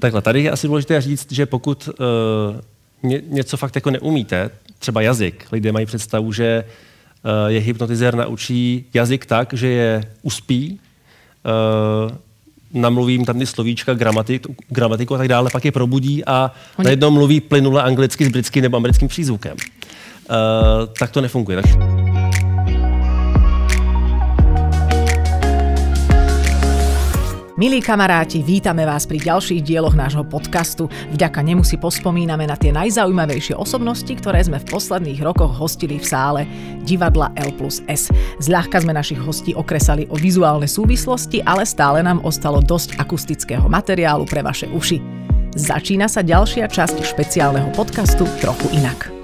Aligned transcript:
Takhle, 0.00 0.22
tady 0.22 0.42
je 0.42 0.50
asi 0.50 0.66
důležité 0.66 1.00
říct, 1.00 1.32
že 1.32 1.46
pokud 1.46 1.88
uh, 1.88 2.56
ně, 3.02 3.22
něco 3.28 3.56
fakt 3.56 3.74
jako 3.74 3.90
neumíte, 3.90 4.50
třeba 4.78 5.00
jazyk, 5.00 5.46
lidé 5.52 5.72
mají 5.72 5.86
představu, 5.86 6.32
že 6.32 6.64
uh, 6.64 7.30
je 7.46 7.60
hypnotizér 7.60 8.14
naučí 8.14 8.84
jazyk 8.94 9.26
tak, 9.26 9.52
že 9.52 9.66
je 9.66 10.04
uspí, 10.22 10.80
uh, 12.04 12.16
namluvím 12.72 13.24
tam 13.24 13.38
ty 13.38 13.46
slovíčka, 13.46 13.94
gramatik, 13.94 14.46
gramatiku 14.68 15.14
a 15.14 15.18
tak 15.18 15.28
dále, 15.28 15.50
pak 15.50 15.64
je 15.64 15.72
probudí 15.72 16.24
a 16.24 16.54
Oni... 16.78 16.84
najednou 16.84 17.10
mluví 17.10 17.40
plynule 17.40 17.82
anglicky 17.82 18.24
s 18.24 18.28
britským 18.28 18.62
nebo 18.62 18.76
americkým 18.76 19.08
přízvukem. 19.08 19.56
Uh, 19.56 20.36
tak 20.98 21.10
to 21.10 21.20
nefunguje. 21.20 21.62
Tak... 21.62 21.95
Milí 27.56 27.80
kamaráti, 27.80 28.44
vítame 28.44 28.84
vás 28.84 29.08
pri 29.08 29.16
ďalších 29.16 29.64
dieloch 29.64 29.96
nášho 29.96 30.20
podcastu. 30.28 30.92
Vďaka 31.16 31.40
nemu 31.40 31.64
si 31.64 31.80
pospomíname 31.80 32.44
na 32.44 32.52
tie 32.52 32.68
najzaujímavejšie 32.68 33.56
osobnosti, 33.56 34.12
ktoré 34.12 34.44
sme 34.44 34.60
v 34.60 34.68
posledných 34.68 35.24
rokoch 35.24 35.56
hostili 35.56 35.96
v 35.96 36.04
sále 36.04 36.40
divadla 36.84 37.32
L 37.32 37.56
plus 37.56 37.80
S. 37.88 38.12
Zľahka 38.44 38.84
sme 38.84 38.92
našich 38.92 39.16
hostí 39.24 39.56
okresali 39.56 40.04
o 40.12 40.20
vizuálne 40.20 40.68
súvislosti, 40.68 41.40
ale 41.48 41.64
stále 41.64 42.04
nám 42.04 42.20
ostalo 42.28 42.60
dosť 42.60 43.00
akustického 43.00 43.64
materiálu 43.72 44.28
pre 44.28 44.44
vaše 44.44 44.68
uši. 44.68 45.00
Začína 45.56 46.12
sa 46.12 46.20
ďalšia 46.20 46.68
časť 46.68 47.08
špeciálneho 47.08 47.72
podcastu 47.72 48.28
Trochu 48.36 48.68
inak. 48.76 49.15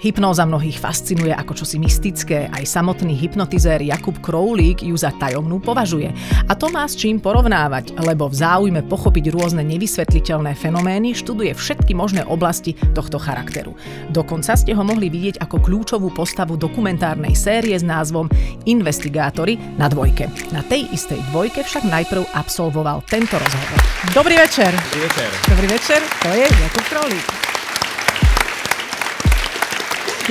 Hypnóza 0.00 0.48
mnohých 0.48 0.80
fascinuje 0.80 1.28
ako 1.28 1.60
čosi 1.60 1.76
mystické, 1.76 2.48
aj 2.48 2.64
samotný 2.64 3.12
hypnotizér 3.20 3.84
Jakub 3.84 4.16
Kroulík 4.24 4.80
ju 4.80 4.96
za 4.96 5.12
tajomnú 5.12 5.60
považuje. 5.60 6.08
A 6.48 6.56
to 6.56 6.72
má 6.72 6.88
s 6.88 6.96
čím 6.96 7.20
porovnávať, 7.20 8.00
lebo 8.00 8.32
v 8.32 8.40
záujme 8.40 8.80
pochopiť 8.88 9.28
rôzne 9.28 9.60
nevysvetliteľné 9.60 10.56
fenomény 10.56 11.12
študuje 11.12 11.52
všetky 11.52 11.92
možné 11.92 12.24
oblasti 12.24 12.72
tohto 12.96 13.20
charakteru. 13.20 13.76
Dokonca 14.08 14.56
ste 14.56 14.72
ho 14.72 14.80
mohli 14.80 15.12
vidieť 15.12 15.36
ako 15.44 15.60
kľúčovú 15.60 16.08
postavu 16.16 16.56
dokumentárnej 16.56 17.36
série 17.36 17.76
s 17.76 17.84
názvom 17.84 18.32
Investigátory 18.64 19.60
na 19.76 19.92
dvojke. 19.92 20.32
Na 20.48 20.64
tej 20.64 20.88
istej 20.96 21.20
dvojke 21.28 21.60
však 21.60 21.84
najprv 21.84 22.24
absolvoval 22.32 23.04
tento 23.04 23.36
rozhovor. 23.36 23.78
Dobrý 24.16 24.40
večer. 24.40 24.72
Dobrý 24.72 25.04
večer. 25.12 25.28
Dobrý 25.44 25.68
večer, 25.68 26.00
to 26.24 26.28
je 26.32 26.46
Jakub 26.48 26.84
Kroulík. 26.88 27.49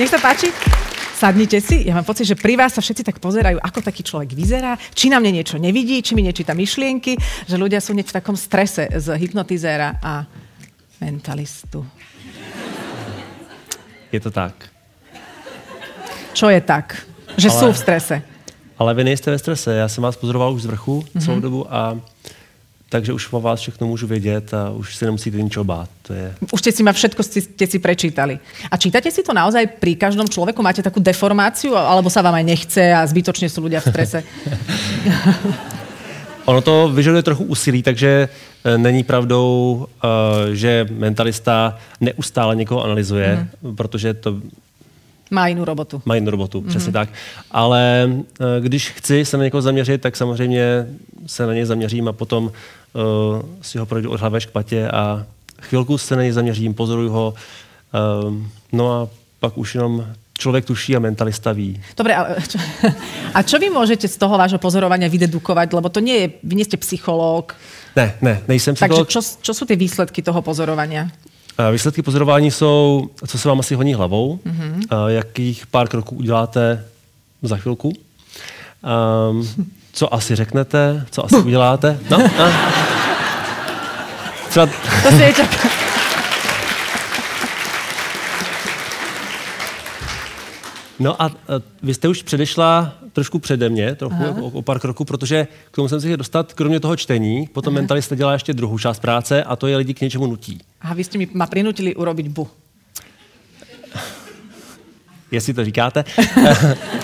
Nech 0.00 0.08
sa 0.08 0.16
páči. 0.16 0.48
Sadnite 1.12 1.60
si. 1.60 1.84
Ja 1.84 1.92
mám 1.92 2.08
pocit, 2.08 2.24
že 2.24 2.32
pri 2.32 2.56
vás 2.56 2.72
sa 2.72 2.80
všetci 2.80 3.04
tak 3.04 3.20
pozerajú, 3.20 3.60
ako 3.60 3.84
taký 3.84 4.00
človek 4.00 4.32
vyzerá, 4.32 4.80
či 4.96 5.12
na 5.12 5.20
mne 5.20 5.36
niečo 5.36 5.60
nevidí, 5.60 6.00
či 6.00 6.16
mi 6.16 6.24
nečíta 6.24 6.56
myšlienky, 6.56 7.20
že 7.44 7.60
ľudia 7.60 7.84
sú 7.84 7.92
v 7.92 8.08
takom 8.08 8.32
strese 8.32 8.88
z 8.88 9.12
hypnotizéra 9.20 10.00
a 10.00 10.24
mentalistu. 11.04 11.84
Je 14.08 14.16
to 14.24 14.32
tak. 14.32 14.72
Čo 16.32 16.48
je 16.48 16.64
tak? 16.64 16.96
Že 17.36 17.48
ale, 17.52 17.58
sú 17.60 17.66
v 17.68 17.76
strese. 17.76 18.16
Ale 18.80 18.96
vy 18.96 19.04
nejste 19.04 19.28
ve 19.28 19.36
strese. 19.36 19.76
Já 19.76 19.84
jsem 19.84 20.00
vás 20.00 20.16
pozoroval 20.16 20.56
už 20.56 20.62
z 20.64 20.66
vrchu 20.72 21.04
mm-hmm. 21.04 21.20
celou 21.20 21.40
dobu 21.40 21.60
a 21.68 22.00
takže 22.90 23.12
už 23.12 23.32
o 23.32 23.40
vás 23.40 23.60
všechno 23.60 23.86
můžu 23.86 24.06
vědět 24.06 24.54
a 24.54 24.70
už 24.70 24.96
si 24.96 25.04
nemusíte 25.04 25.42
ničo 25.42 25.64
bát. 25.64 25.88
To 26.02 26.12
je... 26.12 26.34
Už 26.52 26.60
ste 26.60 26.74
si 26.74 26.82
ma 26.82 26.90
všetko 26.90 27.22
ste 27.22 27.66
si 27.70 27.78
prečítali. 27.78 28.34
A 28.66 28.74
čítate 28.74 29.14
si 29.14 29.22
to 29.22 29.30
naozaj 29.30 29.78
pri 29.78 29.94
každom 29.94 30.26
človeku? 30.26 30.58
Máte 30.58 30.82
takú 30.82 30.98
deformáciu? 30.98 31.78
Alebo 31.78 32.10
sa 32.10 32.18
vám 32.18 32.42
aj 32.42 32.50
nechce 32.50 32.82
a 32.90 33.06
zbytočne 33.06 33.46
sú 33.46 33.62
ľudia 33.62 33.78
v 33.78 33.94
strese? 33.94 34.26
ono 36.50 36.60
to 36.60 36.90
vyžaduje 36.90 37.22
trochu 37.22 37.44
úsilí, 37.44 37.82
takže 37.82 38.28
e, 38.64 38.78
není 38.78 39.06
pravdou, 39.06 39.86
e, 39.86 40.56
že 40.56 40.86
mentalista 40.90 41.78
neustále 42.00 42.56
někoho 42.56 42.84
analyzuje, 42.84 43.46
mm. 43.62 43.76
protože 43.76 44.14
to 44.14 44.40
má 45.30 45.46
jinou 45.46 45.64
robotu. 45.64 46.02
Má 46.04 46.14
jinou 46.14 46.30
robotu, 46.30 46.60
mm-hmm. 46.60 46.68
přesně 46.68 46.92
tak. 46.92 47.08
Ale 47.50 48.10
e, 48.40 48.60
když 48.60 48.90
chci 48.90 49.24
se 49.24 49.36
na 49.36 49.44
někoho 49.44 49.62
zaměřit, 49.62 50.00
tak 50.00 50.16
samozřejmě 50.16 50.86
se 51.26 51.46
na 51.46 51.54
něj 51.54 51.64
zaměřím 51.64 52.08
a 52.08 52.12
potom 52.12 52.52
si 53.62 53.78
ho 53.78 53.86
projdu 53.86 54.10
od 54.10 54.20
hlavy 54.20 54.40
k 54.40 54.50
patě 54.50 54.88
a 54.88 55.26
chvilku 55.62 55.98
se 55.98 56.16
na 56.16 56.22
něj 56.22 56.32
zaměřím, 56.32 56.74
pozoruju 56.74 57.10
ho. 57.10 57.34
Uh, 57.94 58.34
no 58.72 58.92
a 58.92 59.08
pak 59.40 59.58
už 59.58 59.74
jenom 59.74 60.06
člověk 60.38 60.64
tuší 60.64 60.96
a 60.96 60.98
mentalista 60.98 61.52
ví. 61.52 61.82
Dobre, 61.96 62.16
a 62.16 62.40
čo, 62.40 62.58
a 63.34 63.42
čo 63.42 63.58
vy 63.58 63.70
můžete 63.70 64.08
z 64.08 64.16
toho 64.16 64.38
vášho 64.38 64.58
pozorovania 64.58 65.08
vydedukovať? 65.08 65.72
Lebo 65.72 65.88
to 65.88 66.00
nie 66.00 66.16
je, 66.16 66.26
vy 66.42 66.54
nie 66.56 66.64
ste 66.64 66.80
psychológ. 66.80 67.52
Ne, 67.96 68.16
ne, 68.24 68.40
nejsem 68.48 68.74
psychológ. 68.74 69.04
Takže 69.04 69.12
čo, 69.12 69.20
čo 69.42 69.52
sú 69.52 69.68
ty 69.68 69.76
výsledky 69.76 70.22
toho 70.22 70.42
pozorovania? 70.42 71.12
Výsledky 71.72 72.02
pozorování 72.02 72.50
jsou, 72.50 73.10
co 73.26 73.38
se 73.38 73.48
vám 73.48 73.60
asi 73.60 73.74
honí 73.74 73.94
hlavou, 73.94 74.38
mm-hmm. 74.46 75.08
jakých 75.08 75.66
pár 75.66 75.88
kroků 75.88 76.16
uděláte 76.16 76.84
za 77.42 77.56
chvilku. 77.56 77.92
Um, 78.80 79.48
co 79.92 80.14
asi 80.14 80.36
řeknete, 80.36 81.06
co 81.10 81.24
asi 81.24 81.36
uděláte. 81.36 81.98
No, 82.10 82.16
a... 82.16 82.50
Třeba... 84.48 84.66
To 85.02 85.10
si 85.10 85.34
No 90.98 91.22
a, 91.22 91.30
vy 91.82 91.94
jste 91.94 92.08
už 92.08 92.22
předešla 92.22 92.94
trošku 93.12 93.38
přede 93.38 93.68
mě, 93.68 93.94
trochu 93.94 94.24
o, 94.40 94.46
o 94.46 94.62
pár 94.62 94.78
kroků, 94.78 95.04
protože 95.04 95.46
k 95.70 95.74
tomu 95.74 95.88
jsem 95.88 96.00
si 96.00 96.06
chtěl 96.06 96.16
dostat, 96.16 96.52
kromě 96.52 96.80
toho 96.80 96.96
čtení, 96.96 97.46
potom 97.46 97.74
Aha. 97.74 97.80
mentalista 97.80 98.14
dělá 98.14 98.32
ještě 98.32 98.52
druhou 98.52 98.78
část 98.78 99.00
práce 99.00 99.44
a 99.44 99.56
to 99.56 99.66
je 99.66 99.76
lidi 99.76 99.94
k 99.94 100.00
něčemu 100.00 100.26
nutí. 100.26 100.60
A 100.80 100.94
vy 100.94 101.04
jste 101.04 101.18
mi 101.18 101.28
ma 101.32 101.46
prinutili 101.46 101.94
urobiť 101.94 102.28
bu. 102.28 102.48
Jestli 105.30 105.54
to 105.54 105.64
říkáte. 105.64 106.04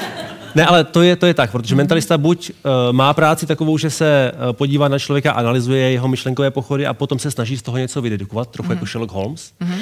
Ne, 0.57 0.67
ale 0.67 0.85
to 0.85 1.03
je, 1.03 1.17
to 1.17 1.27
je 1.27 1.35
tak, 1.35 1.53
protože 1.53 1.75
mentalista 1.75 2.19
buď 2.19 2.51
uh, 2.51 2.93
má 2.93 3.15
práci 3.15 3.47
takovou, 3.47 3.79
že 3.79 3.91
se 3.91 4.33
uh, 4.33 4.53
podívá 4.53 4.89
na 4.89 4.99
člověka, 4.99 5.33
analyzuje 5.33 5.91
jeho 5.91 6.09
myšlenkové 6.09 6.51
pochody 6.51 6.87
a 6.87 6.95
potom 6.95 7.19
se 7.19 7.31
snaží 7.31 7.57
z 7.57 7.63
toho 7.63 7.79
něco 7.79 8.03
vydedukovat, 8.03 8.51
trochu 8.51 8.67
mm. 8.67 8.73
jako 8.73 8.87
Sherlock 8.87 9.13
Holmes. 9.13 9.53
Mm. 9.61 9.73
Uh, 9.73 9.79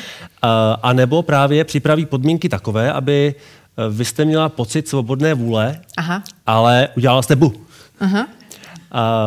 a 0.82 0.92
nebo 0.92 1.22
právě 1.22 1.64
připraví 1.64 2.06
podmínky 2.06 2.48
takové, 2.48 2.92
aby 2.92 3.34
uh, 3.88 3.94
vy 3.94 4.04
jste 4.04 4.24
měla 4.24 4.48
pocit 4.48 4.88
svobodné 4.88 5.34
vůle, 5.34 5.80
Aha. 5.96 6.22
ale 6.46 6.88
udělala 6.96 7.22
jste 7.22 7.36
bu. 7.36 7.52
Aha. 8.00 8.26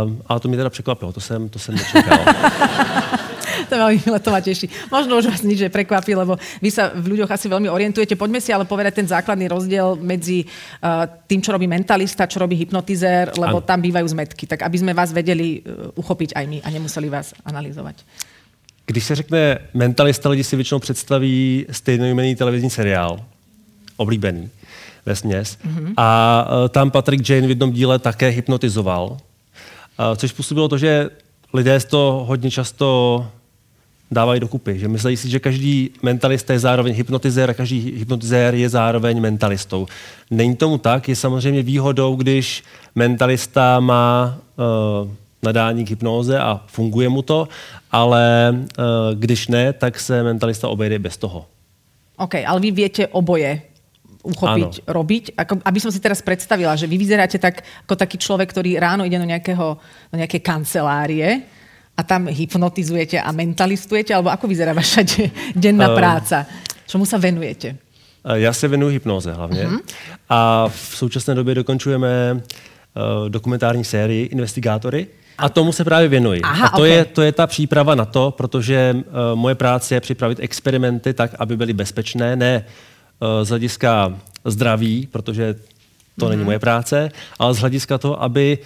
Uh, 0.03 0.13
a 0.27 0.39
to 0.39 0.47
mě 0.47 0.57
teda 0.57 0.69
překvapilo, 0.69 1.13
to 1.13 1.19
jsem, 1.19 1.49
to 1.49 1.59
jsem 1.59 1.75
nečekal. 1.75 2.19
to 3.65 3.73
veľmi 3.73 3.97
milé, 4.05 4.19
to 4.21 4.29
ma 4.29 4.41
teší. 4.41 4.69
Možno 4.93 5.17
už 5.17 5.25
vás 5.33 5.41
nič 5.41 5.65
prekvapí, 5.73 6.13
lebo 6.13 6.37
vy 6.61 6.69
sa 6.69 6.93
v 6.93 7.17
ľuďoch 7.17 7.33
asi 7.33 7.49
veľmi 7.49 7.65
orientujete. 7.65 8.13
Poďme 8.13 8.37
si 8.37 8.53
ale 8.53 8.69
povedať 8.69 9.01
ten 9.01 9.07
základný 9.09 9.49
rozdiel 9.49 9.97
medzi 9.97 10.45
uh, 10.45 11.09
tým, 11.25 11.41
čo 11.41 11.51
robí 11.51 11.65
mentalista, 11.65 12.29
čo 12.29 12.39
robí 12.39 12.55
hypnotizér, 12.55 13.33
lebo 13.33 13.57
ano. 13.59 13.65
tam 13.65 13.81
bývajú 13.81 14.07
zmetky. 14.13 14.45
Tak 14.45 14.61
aby 14.61 14.77
sme 14.77 14.93
vás 14.93 15.09
vedeli 15.09 15.65
uh, 15.65 15.89
uchopiť 15.97 16.37
aj 16.37 16.45
my 16.45 16.57
a 16.61 16.67
nemuseli 16.69 17.09
vás 17.09 17.33
analyzovat. 17.45 17.95
Když 18.85 19.03
se 19.03 19.15
řekne 19.15 19.59
mentalista, 19.73 20.29
lidi 20.29 20.43
si 20.43 20.55
většinou 20.55 20.79
představí 20.79 21.65
stejnojmený 21.71 22.35
televizní 22.35 22.69
seriál, 22.69 23.19
oblíbený 23.97 24.49
ve 25.05 25.15
směs. 25.15 25.57
Mm-hmm. 25.57 25.93
A 25.97 26.07
uh, 26.47 26.69
tam 26.69 26.91
Patrick 26.91 27.29
Jane 27.29 27.47
v 27.47 27.49
jednom 27.49 27.71
díle 27.71 27.99
také 27.99 28.27
hypnotizoval, 28.27 29.17
což 30.17 30.29
způsobilo 30.29 30.67
to, 30.69 30.77
že 30.77 31.09
lidé 31.53 31.79
z 31.79 31.85
to 31.85 32.25
hodně 32.27 32.51
často 32.51 33.27
dávají 34.11 34.39
dokupy. 34.39 34.79
Že 34.79 34.87
myslí 34.87 35.17
si, 35.17 35.29
že 35.29 35.39
každý 35.39 35.91
mentalista 36.01 36.53
je 36.53 36.59
zároveň 36.59 36.93
hypnotizér 36.93 37.49
a 37.49 37.53
každý 37.53 37.79
hypnotizér 37.99 38.55
je 38.55 38.69
zároveň 38.69 39.19
mentalistou. 39.19 39.87
Není 40.31 40.55
tomu 40.55 40.77
tak. 40.77 41.07
Je 41.09 41.15
samozřejmě 41.15 41.63
výhodou, 41.63 42.15
když 42.15 42.63
mentalista 42.95 43.79
má 43.79 44.37
uh, 44.55 45.09
nadání 45.43 45.85
k 45.85 45.89
hypnóze 45.89 46.39
a 46.39 46.61
funguje 46.67 47.09
mu 47.09 47.21
to, 47.21 47.47
ale 47.91 48.55
uh, 48.55 48.85
když 49.15 49.47
ne, 49.47 49.73
tak 49.73 49.99
se 49.99 50.23
mentalista 50.23 50.67
obejde 50.67 50.99
bez 50.99 51.17
toho. 51.17 51.45
OK, 52.17 52.35
ale 52.45 52.59
vy 52.59 52.71
viete 52.71 53.07
oboje 53.07 53.61
uchopiť, 54.27 54.73
ano. 54.83 54.89
robiť. 54.89 55.23
Ako, 55.37 55.53
aby 55.63 55.79
som 55.79 55.91
si 55.93 56.01
teraz 56.01 56.19
predstavila, 56.19 56.75
že 56.75 56.89
vy 56.89 56.97
vyzeráte 56.97 57.37
tak, 57.39 57.63
ako 57.87 57.95
taký 57.95 58.17
človek, 58.17 58.49
ktorý 58.51 58.81
ráno 58.81 59.05
ide 59.05 59.21
do, 59.21 59.27
nejakého, 59.29 59.77
do 60.11 60.15
nejakej 60.17 60.41
kancelárie 60.41 61.45
a 61.97 62.01
tam 62.03 62.29
hypnotizujete 62.29 63.17
a 63.17 63.31
mentalistujete, 63.31 64.13
alebo 64.13 64.29
ako 64.29 64.45
vyzerá 64.45 64.73
vaša 64.73 65.01
denná 65.57 65.89
uh, 65.89 65.97
práca? 65.97 66.45
Čemu 66.85 67.05
sa 67.05 67.17
venujete? 67.17 67.75
Já 68.27 68.53
se 68.53 68.67
věnuji 68.67 68.93
hypnoze 68.93 69.33
hlavně. 69.33 69.65
Uh-huh. 69.65 69.79
A 70.29 70.67
v 70.67 70.93
současné 70.95 71.35
době 71.35 71.55
dokončujeme 71.55 72.33
uh, 72.33 73.29
dokumentární 73.29 73.83
sérii 73.83 74.25
Investigátory. 74.25 75.07
A 75.37 75.49
tomu 75.49 75.71
se 75.71 75.83
právě 75.83 76.07
věnuji. 76.07 76.41
Aha, 76.41 76.67
a 76.67 76.69
to, 76.69 76.77
okay. 76.77 76.89
je, 76.89 77.05
to 77.05 77.21
je 77.21 77.31
ta 77.31 77.47
příprava 77.47 77.95
na 77.95 78.05
to, 78.05 78.31
protože 78.31 78.95
uh, 78.95 79.03
moje 79.39 79.55
práce 79.55 79.95
je 79.95 80.01
připravit 80.01 80.39
experimenty 80.39 81.13
tak, 81.13 81.31
aby 81.39 81.57
byly 81.57 81.73
bezpečné, 81.73 82.35
ne 82.35 82.65
uh, 83.19 83.43
z 83.43 83.49
hlediska 83.49 84.17
zdraví, 84.45 85.07
protože 85.11 85.53
to 85.53 86.25
mm-hmm. 86.25 86.29
není 86.29 86.43
moje 86.43 86.59
práce, 86.59 87.11
ale 87.39 87.53
z 87.53 87.57
hlediska 87.57 87.97
toho, 87.97 88.23
aby 88.23 88.57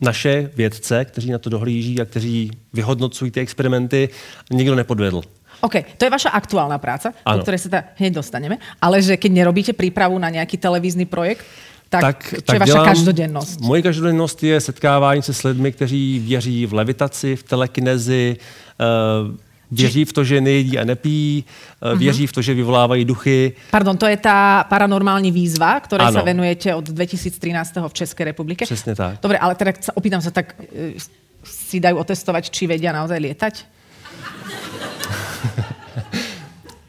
naše 0.00 0.50
vědce, 0.56 1.04
kteří 1.04 1.30
na 1.30 1.38
to 1.38 1.50
dohlíží 1.50 2.00
a 2.00 2.04
kteří 2.04 2.50
vyhodnocují 2.72 3.30
ty 3.30 3.40
experimenty, 3.40 4.08
nikdo 4.50 4.74
nepodvedl. 4.74 5.22
OK, 5.60 5.74
to 5.98 6.06
je 6.06 6.10
vaša 6.10 6.30
aktuálna 6.30 6.78
práca, 6.78 7.10
ano. 7.26 7.38
do 7.38 7.42
ktorej 7.42 7.58
sa 7.58 7.68
teda 7.68 7.82
hneď 7.98 8.12
dostaneme, 8.14 8.62
ale 8.78 9.02
že 9.02 9.18
keď 9.18 9.30
nerobíte 9.42 9.72
prípravu 9.74 10.14
na 10.14 10.30
nejaký 10.30 10.54
televízny 10.54 11.02
projekt, 11.02 11.42
tak, 11.90 12.02
tak 12.02 12.16
tak 12.46 12.54
je 12.54 12.60
vaša 12.60 12.72
dělám, 12.72 12.86
každodennost? 12.86 13.60
Moje 13.60 13.82
každodennost 13.82 14.42
je 14.42 14.60
setkávání 14.60 15.22
se 15.22 15.34
s 15.34 15.42
lidmi, 15.42 15.72
kteří 15.72 16.18
věří 16.18 16.66
v 16.66 16.72
levitaci, 16.74 17.36
v 17.36 17.42
telekinezi, 17.42 18.36
uh, 18.78 19.34
Věří 19.70 20.04
v 20.04 20.12
to, 20.12 20.24
že 20.24 20.40
nejedí 20.40 20.78
a 20.78 20.84
nepí, 20.84 21.44
uh-huh. 21.82 21.98
věří 21.98 22.26
v 22.26 22.32
to, 22.32 22.42
že 22.42 22.54
vyvolávají 22.54 23.04
duchy. 23.04 23.52
Pardon, 23.70 23.96
to 23.96 24.06
je 24.06 24.16
ta 24.16 24.64
paranormální 24.64 25.32
výzva, 25.32 25.80
které 25.80 26.04
ano. 26.04 26.12
sa 26.12 26.22
venujete 26.24 26.74
od 26.74 26.88
2013. 26.88 27.76
v 27.88 27.92
České 27.92 28.24
republike. 28.24 28.64
Přesně 28.64 28.94
tak. 28.94 29.18
Dobre, 29.22 29.38
ale 29.38 29.54
teda 29.54 29.72
opýtam 29.94 30.24
sa 30.24 30.30
tak, 30.30 30.56
e, 30.72 30.96
si 31.44 31.80
dajú 31.80 32.00
otestovať, 32.00 32.50
či 32.50 32.66
vedia 32.66 32.92
naozaj 32.92 33.18
lietať? 33.20 33.54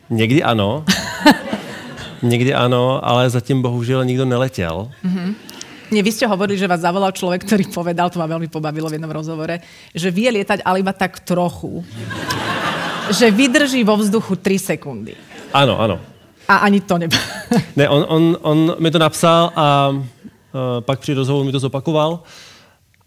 Někdy 0.10 0.44
ano. 0.44 0.86
Někdy 2.22 2.54
ano, 2.54 3.00
ale 3.04 3.30
zatím 3.30 3.62
bohužel 3.62 4.06
nikdo 4.06 4.26
neletěl. 4.26 4.92
Mm-hmm. 5.06 5.36
Nie, 5.92 6.06
vy 6.06 6.12
ste 6.14 6.30
hovorili, 6.30 6.58
že 6.58 6.70
vás 6.70 6.86
zavolal 6.86 7.10
človek, 7.10 7.46
ktorý 7.46 7.66
povedal, 7.74 8.14
to 8.14 8.22
ma 8.22 8.30
veľmi 8.30 8.46
pobavilo 8.48 8.90
v 8.90 9.02
jednom 9.02 9.10
rozhovore, 9.10 9.58
že 9.94 10.14
vie 10.14 10.30
lietať, 10.30 10.62
ale 10.62 10.86
iba 10.86 10.94
tak 10.94 11.20
trochu. 11.26 11.82
že 13.10 13.32
vydrží 13.32 13.84
vo 13.84 13.98
vzduchu 13.98 14.36
3 14.36 14.60
sekundy. 14.60 15.14
Ano, 15.54 15.80
ano. 15.82 16.00
A 16.48 16.56
ani 16.58 16.82
to 16.82 16.98
ne. 16.98 17.10
ne, 17.76 17.90
on, 17.90 18.06
on, 18.08 18.38
on 18.42 18.58
mi 18.80 18.92
to 18.92 19.00
napsal 19.00 19.52
a 19.56 19.90
uh, 19.90 20.00
pak 20.80 21.00
při 21.00 21.14
rozhovoru 21.14 21.46
mi 21.46 21.52
to 21.52 21.60
zopakoval 21.60 22.24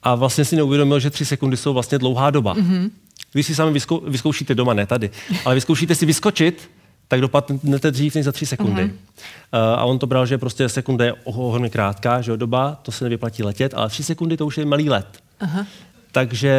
a 0.03 0.15
vlastně 0.15 0.45
si 0.45 0.57
neuvědomil, 0.57 1.01
že 1.01 1.11
3 1.11 1.25
sekundy 1.25 1.57
jsou 1.57 1.73
vlastně 1.73 1.99
dlouhá 1.99 2.31
doba. 2.31 2.55
Mm-hmm. 2.55 2.91
Když 3.33 3.47
si 3.47 3.55
sami 3.55 3.73
vyzkou, 3.73 4.03
vyzkoušíte 4.07 4.55
doma, 4.55 4.75
ne 4.75 4.87
tady, 4.87 5.11
ale 5.45 5.55
vyzkoušíte 5.55 5.95
si 5.95 6.07
vyskočit, 6.07 6.71
tak 7.13 7.21
dopadnete 7.21 7.91
dřív 7.91 8.15
než 8.15 8.25
za 8.25 8.33
tři 8.33 8.47
sekundy. 8.47 8.85
Uh, 8.85 8.91
a 9.53 9.85
on 9.85 9.99
to 9.99 10.07
bral, 10.07 10.27
že 10.27 10.39
prostě 10.39 10.69
sekunda 10.69 11.05
je 11.05 11.13
ohromně 11.25 11.71
krátká, 11.71 12.21
že 12.21 12.37
doba, 12.37 12.79
to 12.83 12.93
se 12.93 13.05
nevyplatí 13.05 13.43
letět, 13.43 13.75
ale 13.75 13.89
tři 13.89 14.05
sekundy 14.05 14.37
to 14.37 14.47
už 14.47 14.59
je 14.59 14.65
malý 14.65 14.91
let. 14.91 15.07
Uh-huh. 15.41 15.67
Takže 16.13 16.55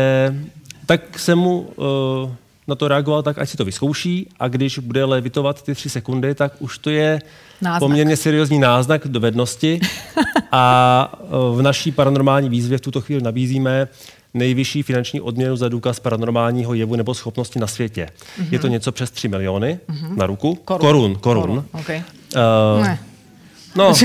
tak 0.86 1.20
jsem 1.20 1.40
mu 1.40 1.60
uh, 1.60 2.32
na 2.68 2.76
to 2.76 2.88
reagoval 2.88 3.24
tak, 3.24 3.38
ať 3.38 3.50
si 3.50 3.58
to 3.58 3.66
vyzkouší 3.66 4.30
a 4.40 4.48
když 4.48 4.80
bude 4.80 5.06
levitovat 5.06 5.62
ty 5.62 5.76
tři 5.76 5.90
sekundy, 5.90 6.36
tak 6.36 6.54
už 6.60 6.78
to 6.78 6.90
je 6.90 7.22
náznak. 7.62 7.80
poměrně 7.80 8.18
seriózní 8.18 8.60
náznak 8.60 9.08
dovednosti 9.08 9.80
a 10.52 11.14
uh, 11.22 11.58
v 11.58 11.62
naší 11.62 11.92
paranormální 11.92 12.50
výzvě 12.50 12.78
v 12.78 12.82
tuto 12.82 13.02
chvíli 13.02 13.22
nabízíme 13.22 13.88
nejvyšší 14.34 14.84
finanční 14.84 15.22
odměnu 15.22 15.56
za 15.56 15.70
důkaz 15.70 16.00
paranormálního 16.00 16.74
jevu 16.74 16.96
nebo 16.96 17.14
schopnosti 17.14 17.60
na 17.60 17.68
světě. 17.68 18.08
Mm-hmm. 18.08 18.48
Je 18.52 18.60
to 18.60 18.68
něco 18.68 18.92
přes 18.92 19.12
3 19.12 19.28
miliony 19.28 19.80
mm-hmm. 19.90 20.18
na 20.18 20.26
ruku. 20.26 20.56
Korun. 20.56 20.82
Korun. 20.82 21.16
korun. 21.16 21.42
korun. 21.42 21.66
Okay. 21.72 22.04
Uh, 22.78 22.84
ne. 22.84 23.00
No. 23.76 23.94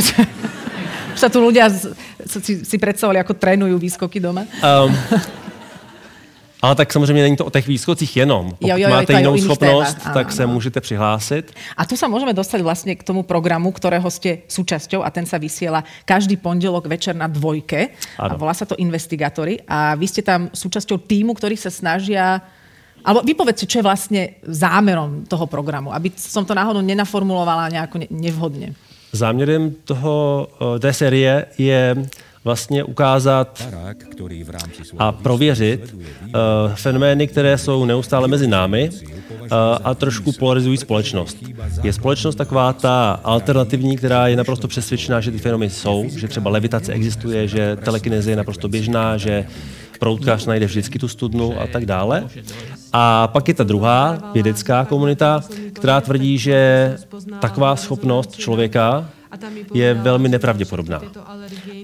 sa 1.18 1.26
tu 1.26 1.42
ľudia 1.42 1.66
si, 1.68 2.62
si 2.62 2.76
predstavovali, 2.78 3.18
ako 3.18 3.34
trénujú 3.34 3.74
výskoky 3.82 4.22
doma. 4.22 4.46
Um, 4.62 4.94
ale 6.62 6.74
tak 6.74 6.92
samozřejmě 6.92 7.22
není 7.22 7.36
to 7.36 7.44
o 7.44 7.50
těch 7.50 7.66
výskocích 7.66 8.16
jenom. 8.16 8.50
Pokud 8.50 8.68
jo, 8.68 8.76
jo, 8.76 8.88
jo, 8.88 8.90
máte 8.90 9.12
jinou 9.12 9.38
schopnost, 9.38 9.94
témach. 9.94 10.14
tak 10.14 10.26
ano, 10.26 10.36
se 10.36 10.44
ano. 10.44 10.52
můžete 10.52 10.80
přihlásit. 10.80 11.52
A 11.76 11.86
tu 11.86 11.94
sa 11.94 12.10
môžeme 12.10 12.34
dostať 12.34 12.60
vlastne 12.66 12.98
k 12.98 13.02
tomu 13.06 13.22
programu, 13.22 13.70
ktorého 13.70 14.10
ste 14.10 14.42
súčasťou 14.50 15.06
a 15.06 15.08
ten 15.14 15.22
sa 15.22 15.38
vysiela 15.38 15.86
každý 16.02 16.34
pondelok 16.36 16.90
večer 16.90 17.14
na 17.14 17.30
dvojke. 17.30 17.94
Ano. 18.18 18.34
A 18.34 18.38
volá 18.38 18.54
sa 18.54 18.66
to 18.66 18.74
Investigatory. 18.74 19.62
A 19.70 19.94
vy 19.94 20.06
ste 20.10 20.22
tam 20.26 20.50
súčasťou 20.50 20.98
týmu, 20.98 21.34
ktorý 21.38 21.54
sa 21.54 21.70
snažia 21.70 22.42
alebo 23.06 23.22
povedzte, 23.22 23.70
čo 23.70 23.78
je 23.78 23.86
vlastne 23.86 24.42
zámerom 24.42 25.22
toho 25.30 25.46
programu, 25.46 25.94
aby 25.94 26.10
som 26.18 26.42
to 26.42 26.52
náhodou 26.52 26.82
nenaformulovala 26.82 27.70
nejako 27.70 28.10
nevhodne. 28.10 28.74
Záměrem 29.12 29.74
toho, 29.84 30.48
eh, 30.50 30.78
té 30.78 30.92
série 30.92 31.46
je 31.58 31.96
vlastně 32.44 32.84
ukázat 32.84 33.68
a 34.98 35.12
prověřit 35.12 35.94
uh, 35.94 36.30
fenomény, 36.74 37.26
které 37.26 37.58
jsou 37.58 37.84
neustále 37.84 38.28
mezi 38.28 38.46
námi 38.46 38.90
uh, 38.90 39.48
a 39.84 39.94
trošku 39.94 40.32
polarizují 40.32 40.76
společnost. 40.76 41.36
Je 41.82 41.92
společnost 41.92 42.34
taková 42.34 42.72
ta 42.72 43.20
alternativní, 43.24 43.96
která 43.96 44.28
je 44.28 44.36
naprosto 44.36 44.68
přesvědčená, 44.68 45.20
že 45.20 45.30
ty 45.30 45.38
fenomény 45.38 45.70
jsou, 45.70 46.04
že 46.08 46.28
třeba 46.28 46.50
levitace 46.50 46.92
existuje, 46.92 47.48
že 47.48 47.76
telekineze 47.76 48.30
je 48.30 48.36
naprosto 48.36 48.68
běžná, 48.68 49.16
že 49.16 49.46
proutkář 49.98 50.46
najde 50.46 50.66
vždycky 50.66 50.98
tu 50.98 51.08
studnu 51.08 51.60
a 51.60 51.66
tak 51.66 51.86
dále. 51.86 52.24
A 52.92 53.28
pak 53.28 53.48
je 53.48 53.54
ta 53.54 53.64
druhá 53.64 54.30
vědecká 54.34 54.84
komunita, 54.84 55.40
která 55.72 56.00
tvrdí, 56.00 56.38
že 56.38 56.96
taková 57.40 57.76
schopnost 57.76 58.36
člověka 58.36 59.08
je 59.74 59.94
velmi 59.94 60.28
nepravděpodobná. 60.28 61.00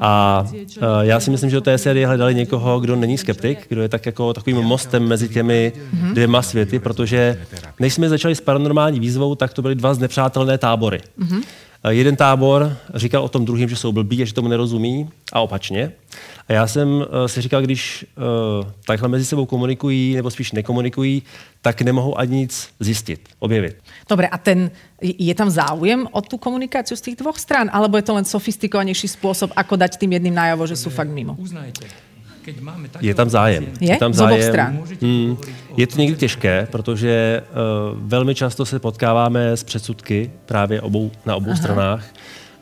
A 0.00 0.44
uh, 0.76 0.82
já 1.00 1.20
si 1.20 1.30
myslím, 1.30 1.50
že 1.50 1.56
do 1.56 1.60
té 1.60 1.78
série 1.78 2.06
hledali 2.06 2.34
někoho, 2.34 2.80
kdo 2.80 2.96
není 2.96 3.18
skeptik, 3.18 3.66
kdo 3.68 3.82
je 3.82 3.88
tak 3.88 4.06
jako 4.06 4.32
takovým 4.32 4.58
mostem 4.58 5.08
mezi 5.08 5.28
těmi 5.28 5.72
dvěma 6.12 6.42
světy, 6.42 6.78
protože 6.78 7.46
než 7.80 7.94
jsme 7.94 8.08
začali 8.08 8.34
s 8.34 8.40
paranormální 8.40 9.00
výzvou, 9.00 9.34
tak 9.34 9.52
to 9.52 9.62
byly 9.62 9.74
dva 9.74 9.94
znepřátelné 9.94 10.58
tábory. 10.58 11.00
Mm-hmm. 11.18 11.42
Jeden 11.88 12.16
tábor 12.16 12.76
říkal 12.94 13.24
o 13.24 13.28
tom 13.28 13.44
druhým, 13.44 13.68
že 13.68 13.76
jsou 13.76 13.92
blbí 13.92 14.22
a 14.22 14.24
že 14.24 14.34
tomu 14.34 14.48
nerozumí 14.48 15.08
a 15.32 15.40
opačně. 15.40 15.92
A 16.48 16.52
já 16.52 16.66
jsem 16.66 16.88
uh, 16.88 17.04
si 17.26 17.40
říkal, 17.40 17.62
když 17.62 18.06
uh, 18.16 18.66
takhle 18.86 19.08
mezi 19.08 19.24
sebou 19.24 19.46
komunikují, 19.46 20.14
nebo 20.14 20.30
spíš 20.30 20.52
nekomunikují, 20.52 21.22
tak 21.62 21.82
nemohou 21.82 22.18
ani 22.18 22.36
nic 22.36 22.68
zjistit, 22.80 23.28
objevit. 23.38 23.76
Dobre, 24.08 24.28
a 24.28 24.38
ten, 24.38 24.70
je 25.00 25.34
tam 25.34 25.50
záujem 25.50 26.08
o 26.12 26.20
tú 26.20 26.38
komunikáciu 26.38 26.96
z 26.96 27.00
tých 27.00 27.16
dvoch 27.16 27.38
strán? 27.38 27.70
Alebo 27.72 27.96
je 27.96 28.02
to 28.02 28.14
len 28.14 28.24
sofistikovanější 28.24 29.08
způsob, 29.08 29.52
ako 29.56 29.76
dať 29.76 29.96
tým 29.96 30.12
jedným 30.12 30.34
najavo, 30.34 30.66
že 30.66 30.76
sú 30.76 30.88
fakt 30.92 31.08
mimo? 31.08 31.36
Uznajte. 31.40 31.88
Je 33.00 33.14
tam 33.14 33.30
zájem. 33.30 33.66
Je? 33.80 33.90
je 33.90 33.96
tam 33.96 34.14
zájem. 34.14 34.82
Hmm. 35.02 35.36
Je 35.76 35.86
to 35.86 36.00
někdy 36.00 36.16
těžké, 36.16 36.68
protože 36.72 37.42
uh, 37.42 37.98
velmi 38.08 38.34
často 38.34 38.66
se 38.66 38.78
potkáváme 38.78 39.52
s 39.52 39.64
předsudky 39.64 40.30
právě 40.46 40.80
obou, 40.80 41.10
na 41.26 41.36
obou 41.36 41.50
Aha. 41.50 41.56
stranách 41.56 42.04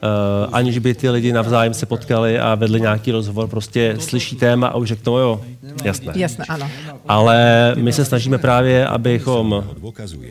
uh, 0.03 0.55
aniž 0.55 0.79
by 0.79 0.95
ty 0.95 1.11
lidi 1.11 1.33
navzájem 1.33 1.75
se 1.75 1.87
potkali 1.87 2.39
a 2.39 2.55
vedli 2.55 2.81
nějaký 2.81 3.13
rozhovor, 3.13 3.49
prostě 3.49 3.97
slyší 3.99 4.37
téma 4.37 4.67
a 4.67 4.77
už 4.77 4.89
řeknou, 4.89 5.17
jo, 5.17 5.41
jasné. 5.85 6.13
Jasné, 6.17 6.45
ano. 6.49 6.71
Ale 7.09 7.73
my 7.79 7.93
se 7.93 8.05
snažíme 8.05 8.39
právě, 8.39 8.87
abychom 8.87 9.65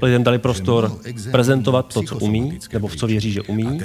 lidem 0.02 0.24
dali 0.24 0.40
prostor 0.40 0.92
prezentovat 1.32 1.94
to, 1.94 2.02
co 2.04 2.18
umí, 2.18 2.60
nebo 2.74 2.88
v 2.88 2.96
co 2.96 3.08
věří, 3.08 3.32
že 3.32 3.42
umí. 3.42 3.80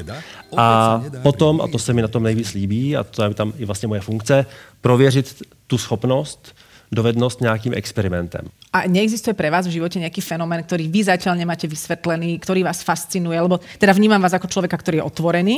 A 0.57 1.03
potom, 1.23 1.61
a 1.61 1.69
to 1.69 1.79
se 1.79 1.93
mi 1.93 2.03
na 2.03 2.09
tom 2.09 2.23
nejvíc 2.23 2.53
líbí, 2.53 2.97
a 2.97 3.05
to 3.05 3.23
je 3.23 3.35
tam 3.35 3.53
i 3.59 3.65
vlastně 3.65 3.89
moje 3.89 4.01
funkce, 4.01 4.47
prověřit 4.81 5.43
tu 5.67 5.79
schopnost, 5.79 6.55
dovednost 6.93 7.41
nějakým 7.41 7.75
experimentem. 7.75 8.49
A 8.73 8.87
neexistuje 8.87 9.35
pre 9.35 9.51
vás 9.51 9.67
v 9.67 9.81
živote 9.81 9.99
nejaký 9.99 10.21
fenomén, 10.21 10.63
ktorý 10.63 10.87
vy 10.89 11.09
zatiaľ 11.09 11.35
nemáte 11.35 11.67
vysvetlený, 11.67 12.39
ktorý 12.39 12.63
vás 12.63 12.85
fascinuje? 12.85 13.41
Lebo 13.41 13.59
teda 13.79 13.93
vnímam 13.93 14.23
vás 14.23 14.37
ako 14.37 14.47
človeka, 14.47 14.77
ktorý 14.77 15.01
je 15.01 15.09
otvorený, 15.09 15.57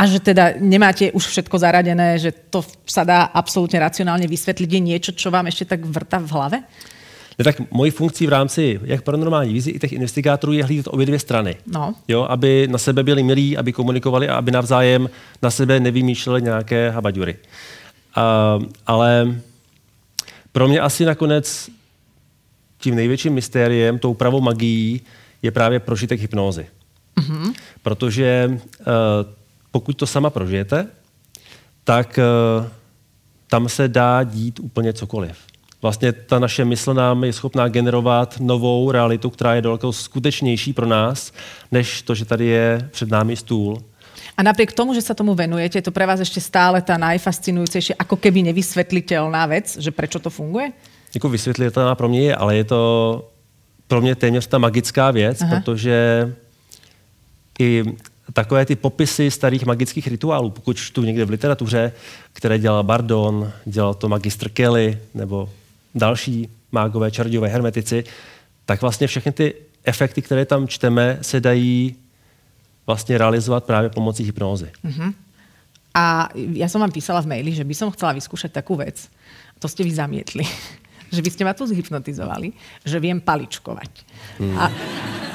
a 0.00 0.06
že 0.06 0.20
teda 0.20 0.56
nemáte 0.56 1.12
už 1.12 1.26
všetko 1.26 1.58
zaradené, 1.58 2.16
že 2.16 2.32
to 2.32 2.64
sa 2.88 3.04
dá 3.04 3.28
absolútne 3.36 3.76
racionálne 3.76 4.24
vysvetliť. 4.24 4.68
Je 4.72 4.80
niečo, 4.80 5.10
čo 5.12 5.28
vám 5.28 5.52
ešte 5.52 5.76
tak 5.76 5.84
vrta 5.84 6.16
v 6.16 6.32
hlave? 6.32 6.58
Ne, 7.38 7.44
tak 7.44 7.60
mojí 7.70 7.90
funkcí 7.90 8.26
v 8.26 8.28
rámci 8.28 8.80
jak 8.84 9.02
paranormální 9.02 9.52
vizi, 9.52 9.70
i 9.70 9.78
těch 9.78 9.92
investigátorů 9.92 10.52
je 10.52 10.64
hlídat 10.64 10.86
obě 10.88 11.06
dvě 11.06 11.18
strany. 11.18 11.56
No. 11.66 11.94
Jo, 12.08 12.22
aby 12.22 12.68
na 12.70 12.78
sebe 12.78 13.02
byli 13.02 13.22
milí, 13.22 13.56
aby 13.56 13.72
komunikovali 13.72 14.28
a 14.28 14.36
aby 14.36 14.50
navzájem 14.50 15.10
na 15.42 15.50
sebe 15.50 15.80
nevymýšleli 15.80 16.42
nějaké 16.42 16.90
habaďury. 16.90 17.36
Uh, 18.16 18.64
ale 18.86 19.34
pro 20.52 20.68
mě 20.68 20.80
asi 20.80 21.04
nakonec 21.04 21.70
tím 22.78 22.94
největším 22.94 23.32
mystériem, 23.32 23.98
tou 23.98 24.14
pravou 24.14 24.40
magií, 24.40 25.00
je 25.42 25.50
právě 25.50 25.80
prožitek 25.80 26.20
hypnózy. 26.20 26.66
Mm-hmm. 27.16 27.54
Protože 27.82 28.50
uh, 28.50 28.56
pokud 29.70 29.96
to 29.96 30.06
sama 30.06 30.30
prožijete, 30.30 30.86
tak 31.84 32.18
uh, 32.58 32.66
tam 33.46 33.68
se 33.68 33.88
dá 33.88 34.22
dít 34.22 34.60
úplně 34.60 34.92
cokoliv. 34.92 35.36
Vlastně 35.82 36.12
ta 36.12 36.38
naše 36.38 36.64
mysl 36.64 36.94
nám 36.94 37.24
je 37.24 37.32
schopná 37.32 37.68
generovat 37.68 38.40
novou 38.40 38.90
realitu, 38.90 39.30
která 39.30 39.54
je 39.54 39.62
daleko 39.62 39.92
skutečnější 39.92 40.72
pro 40.72 40.86
nás, 40.86 41.32
než 41.72 42.02
to, 42.02 42.14
že 42.14 42.24
tady 42.24 42.46
je 42.46 42.88
před 42.92 43.08
námi 43.08 43.36
stůl. 43.36 43.82
A 44.36 44.42
napriek 44.42 44.72
tomu, 44.72 44.94
že 44.94 45.02
sa 45.02 45.14
tomu 45.14 45.34
venujete, 45.34 45.78
je 45.78 45.86
to 45.86 45.94
pre 45.94 46.06
vás 46.06 46.20
ešte 46.20 46.40
stále 46.40 46.80
tá 46.82 46.96
najfascinujúcejšia, 46.96 48.00
ako 48.00 48.16
keby 48.16 48.42
nevysvetliteľná 48.52 49.42
vec, 49.46 49.76
že 49.76 49.90
prečo 49.90 50.18
to 50.18 50.30
funguje? 50.30 50.72
Jako 51.14 51.28
vysvětlitelná 51.28 51.94
pro 51.94 52.08
mě 52.08 52.20
je, 52.20 52.36
ale 52.36 52.56
je 52.56 52.64
to 52.64 52.80
pro 53.86 54.00
mě 54.00 54.14
téměř 54.14 54.46
ta 54.46 54.58
magická 54.58 55.10
věc, 55.10 55.42
Aha. 55.42 55.60
protože 55.60 56.32
i 57.58 57.84
takové 58.32 58.66
ty 58.66 58.76
popisy 58.76 59.30
starých 59.30 59.66
magických 59.66 60.06
rituálů, 60.06 60.50
pokud 60.50 60.76
čtu 60.76 61.02
někde 61.02 61.24
v 61.24 61.30
literatuře, 61.30 61.92
které 62.32 62.58
dělal 62.58 62.82
Bardon, 62.82 63.52
dělal 63.64 63.94
to 63.94 64.08
magistr 64.08 64.48
Kelly 64.48 64.98
nebo 65.14 65.50
další 65.94 66.48
mágové, 66.72 67.10
čarodějové, 67.10 67.48
hermetici, 67.48 68.04
tak 68.66 68.80
vlastně 68.80 69.06
všechny 69.06 69.32
ty 69.32 69.54
efekty, 69.84 70.22
které 70.22 70.44
tam 70.44 70.68
čteme, 70.68 71.18
se 71.22 71.40
dají 71.40 71.96
vlastně 72.90 73.18
realizovat 73.18 73.64
právě 73.64 73.90
pomocí 73.90 74.24
hypnózy. 74.24 74.70
Uh-huh. 74.84 75.14
A 75.94 76.30
ja 76.34 76.70
som 76.70 76.78
vám 76.78 76.94
písala 76.94 77.18
v 77.18 77.30
maili, 77.34 77.50
že 77.50 77.66
by 77.66 77.74
som 77.74 77.90
chcela 77.90 78.14
vyskúšať 78.14 78.50
takú 78.54 78.78
vec. 78.78 79.10
To 79.58 79.66
ste 79.66 79.82
vy 79.82 79.90
zamietli. 79.90 80.46
že 81.14 81.18
by 81.18 81.30
ste 81.30 81.42
ma 81.42 81.52
tu 81.54 81.66
zhypnotizovali, 81.66 82.54
že 82.86 83.02
viem 83.02 83.18
paličkovať. 83.18 83.90
Hmm. 84.38 84.54
A, 84.54 84.64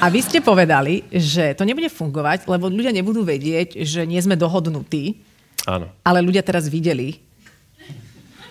a 0.00 0.06
vy 0.08 0.20
ste 0.24 0.40
povedali, 0.40 1.04
že 1.12 1.52
to 1.52 1.68
nebude 1.68 1.92
fungovať, 1.92 2.48
lebo 2.48 2.72
ľudia 2.72 2.96
nebudú 2.96 3.20
vedieť, 3.20 3.84
že 3.84 4.08
nie 4.08 4.16
sme 4.16 4.40
dohodnutí. 4.40 5.20
Áno. 5.68 5.92
Ale 6.00 6.24
ľudia 6.24 6.40
teraz 6.40 6.72
videli, 6.72 7.20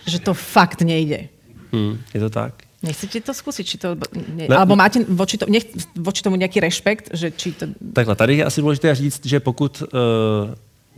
že 0.05 0.21
to 0.21 0.37
fakt 0.37 0.85
nejde. 0.85 1.33
Hmm, 1.73 1.97
je 2.13 2.21
to 2.21 2.29
tak? 2.29 2.64
Nechcete 2.85 3.21
to 3.21 3.33
skúsiť? 3.33 3.65
Či 3.65 3.77
to, 3.77 3.97
ne, 4.37 4.45
ne, 4.45 4.55
alebo 4.55 4.77
máte 4.77 5.01
voči, 5.09 5.41
to, 5.41 5.49
nech, 5.49 5.65
voči 5.97 6.21
tomu 6.21 6.35
nějaký 6.35 6.59
respekt? 6.59 7.09
Že 7.13 7.31
či 7.31 7.51
to... 7.51 7.65
Takhle, 7.93 8.15
tady 8.15 8.37
je 8.37 8.45
asi 8.45 8.61
důležité 8.61 8.95
říct, 8.95 9.25
že 9.25 9.39
pokud 9.39 9.83
uh, 9.83 9.89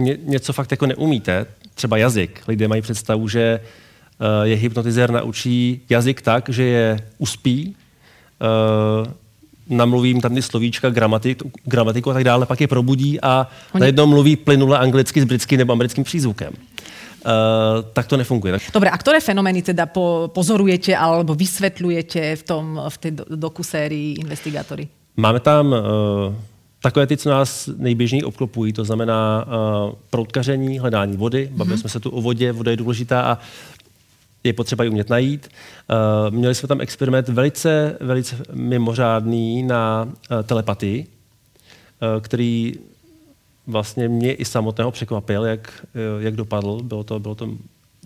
ně, 0.05 0.17
něco 0.23 0.53
fakt 0.53 0.71
jako 0.71 0.85
neumíte, 0.85 1.45
třeba 1.73 1.97
jazyk, 1.97 2.41
lidé 2.47 2.67
mají 2.67 2.81
představu, 2.81 3.27
že 3.27 3.59
uh, 3.59 4.43
je 4.43 4.55
hypnotizér 4.55 5.11
naučí 5.11 5.81
jazyk 5.89 6.21
tak, 6.21 6.49
že 6.49 6.63
je 6.63 6.99
uspí, 7.17 7.75
uh, 8.41 9.07
namluvím 9.69 10.21
tam 10.21 10.35
ty 10.35 10.41
slovíčka, 10.41 10.89
gramatiku, 10.89 11.51
gramatiku 11.63 12.11
a 12.11 12.13
tak 12.13 12.23
dále, 12.23 12.45
pak 12.45 12.61
je 12.61 12.67
probudí 12.67 13.21
a 13.21 13.47
najednou 13.79 14.05
mluví 14.05 14.35
plynule 14.35 14.77
anglicky 14.77 15.21
s 15.21 15.25
britským 15.25 15.57
nebo 15.57 15.73
americkým 15.73 16.03
přízvukem. 16.03 16.53
Uh, 17.17 17.81
tak 17.93 18.07
to 18.07 18.17
nefunguje. 18.17 18.61
Dobre, 18.69 18.93
a 18.93 18.97
ktoré 18.97 19.17
fenomény 19.19 19.65
teda 19.65 19.89
po, 19.89 20.29
pozorujete 20.29 20.93
alebo 20.93 21.33
vysvetľujete 21.33 22.37
v, 22.37 22.43
tom, 22.45 22.77
v 22.77 22.97
tej 23.01 23.11
dokusérii 23.25 24.21
Investigátory? 24.21 24.87
Máme 25.17 25.39
tam 25.41 25.73
uh, 25.73 25.81
takové 26.81 27.07
ty, 27.07 27.17
co 27.17 27.29
nás 27.29 27.69
nejběžněji 27.77 28.23
obklopují, 28.23 28.73
to 28.73 28.83
znamená 28.85 29.45
uh, 29.45 29.95
proutkaření, 30.09 30.79
hledání 30.79 31.17
vody. 31.17 31.49
Bavili 31.51 31.75
mm-hmm. 31.75 31.79
jsme 31.79 31.89
se 31.89 31.99
tu 31.99 32.09
o 32.09 32.21
vodě, 32.21 32.51
voda 32.51 32.71
je 32.71 32.77
důležitá 32.77 33.21
a 33.21 33.37
je 34.43 34.53
potřeba 34.53 34.83
ji 34.83 34.89
umět 34.89 35.09
najít. 35.09 35.49
Uh, 35.49 36.35
měli 36.35 36.55
jsme 36.55 36.67
tam 36.67 36.81
experiment 36.81 37.29
velice, 37.29 37.97
velice 38.01 38.35
mimořádný 38.53 39.63
na 39.63 40.05
uh, 40.05 40.43
telepatii, 40.43 41.05
uh, 41.05 42.21
který 42.21 42.73
vlastně 43.67 44.09
mě 44.09 44.33
i 44.33 44.45
samotného 44.45 44.91
překvapil, 44.91 45.45
jak, 45.45 45.85
jak 46.19 46.35
dopadl. 46.35 46.79
Bylo 46.83 47.03
to, 47.03 47.19
bylo 47.19 47.35
to 47.35 47.49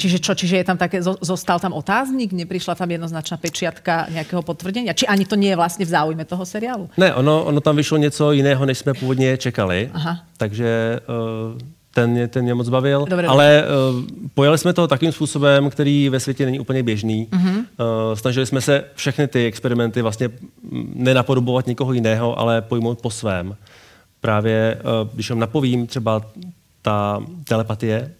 Čiže 0.01 0.17
čo, 0.17 0.33
čiže 0.33 0.57
je 0.57 0.65
tam 0.65 0.81
také, 0.81 0.97
zostal 1.03 1.61
tam 1.61 1.77
otáznik, 1.77 2.33
neprišla 2.33 2.73
tam 2.73 2.89
jednoznačná 2.89 3.37
pečiatka 3.37 4.09
nějakého 4.09 4.41
potvrdenia? 4.41 4.97
Či 4.97 5.05
ani 5.05 5.29
to 5.29 5.37
nie 5.37 5.53
je 5.53 5.55
vlastně 5.55 5.85
v 5.85 5.93
záujme 5.93 6.25
toho 6.25 6.41
seriálu? 6.41 6.89
Ne, 6.97 7.13
ono, 7.13 7.45
ono 7.45 7.61
tam 7.61 7.75
vyšlo 7.75 7.97
něco 7.97 8.31
jiného, 8.31 8.65
než 8.65 8.77
jsme 8.77 8.93
původně 8.93 9.37
čekali. 9.37 9.89
Aha. 9.93 10.25
Takže 10.37 10.99
uh, 11.05 11.59
ten, 11.93 12.29
ten 12.29 12.43
mě 12.43 12.53
moc 12.53 12.69
bavil. 12.69 13.05
Dobre, 13.09 13.27
Ale 13.27 13.63
uh, 13.63 14.01
pojali 14.33 14.57
jsme 14.57 14.73
to 14.73 14.87
takým 14.87 15.11
způsobem, 15.11 15.69
který 15.69 16.09
ve 16.09 16.19
světě 16.19 16.45
není 16.45 16.59
úplně 16.59 16.83
běžný. 16.83 17.27
Uh-huh. 17.31 17.57
Uh, 17.57 17.65
snažili 18.13 18.45
jsme 18.45 18.61
se 18.61 18.83
všechny 18.95 19.27
ty 19.27 19.45
experimenty 19.45 20.01
vlastně 20.01 20.29
nenapodobovat 20.95 21.67
někoho 21.67 21.93
jiného, 21.93 22.39
ale 22.39 22.61
pojmout 22.61 23.01
po 23.01 23.09
svém. 23.09 23.55
Právě, 24.21 24.81
uh, 24.83 25.09
když 25.13 25.29
vám 25.29 25.39
napovím 25.39 25.87
třeba 25.87 26.21
ta 26.81 27.23
telepatie, 27.43 28.11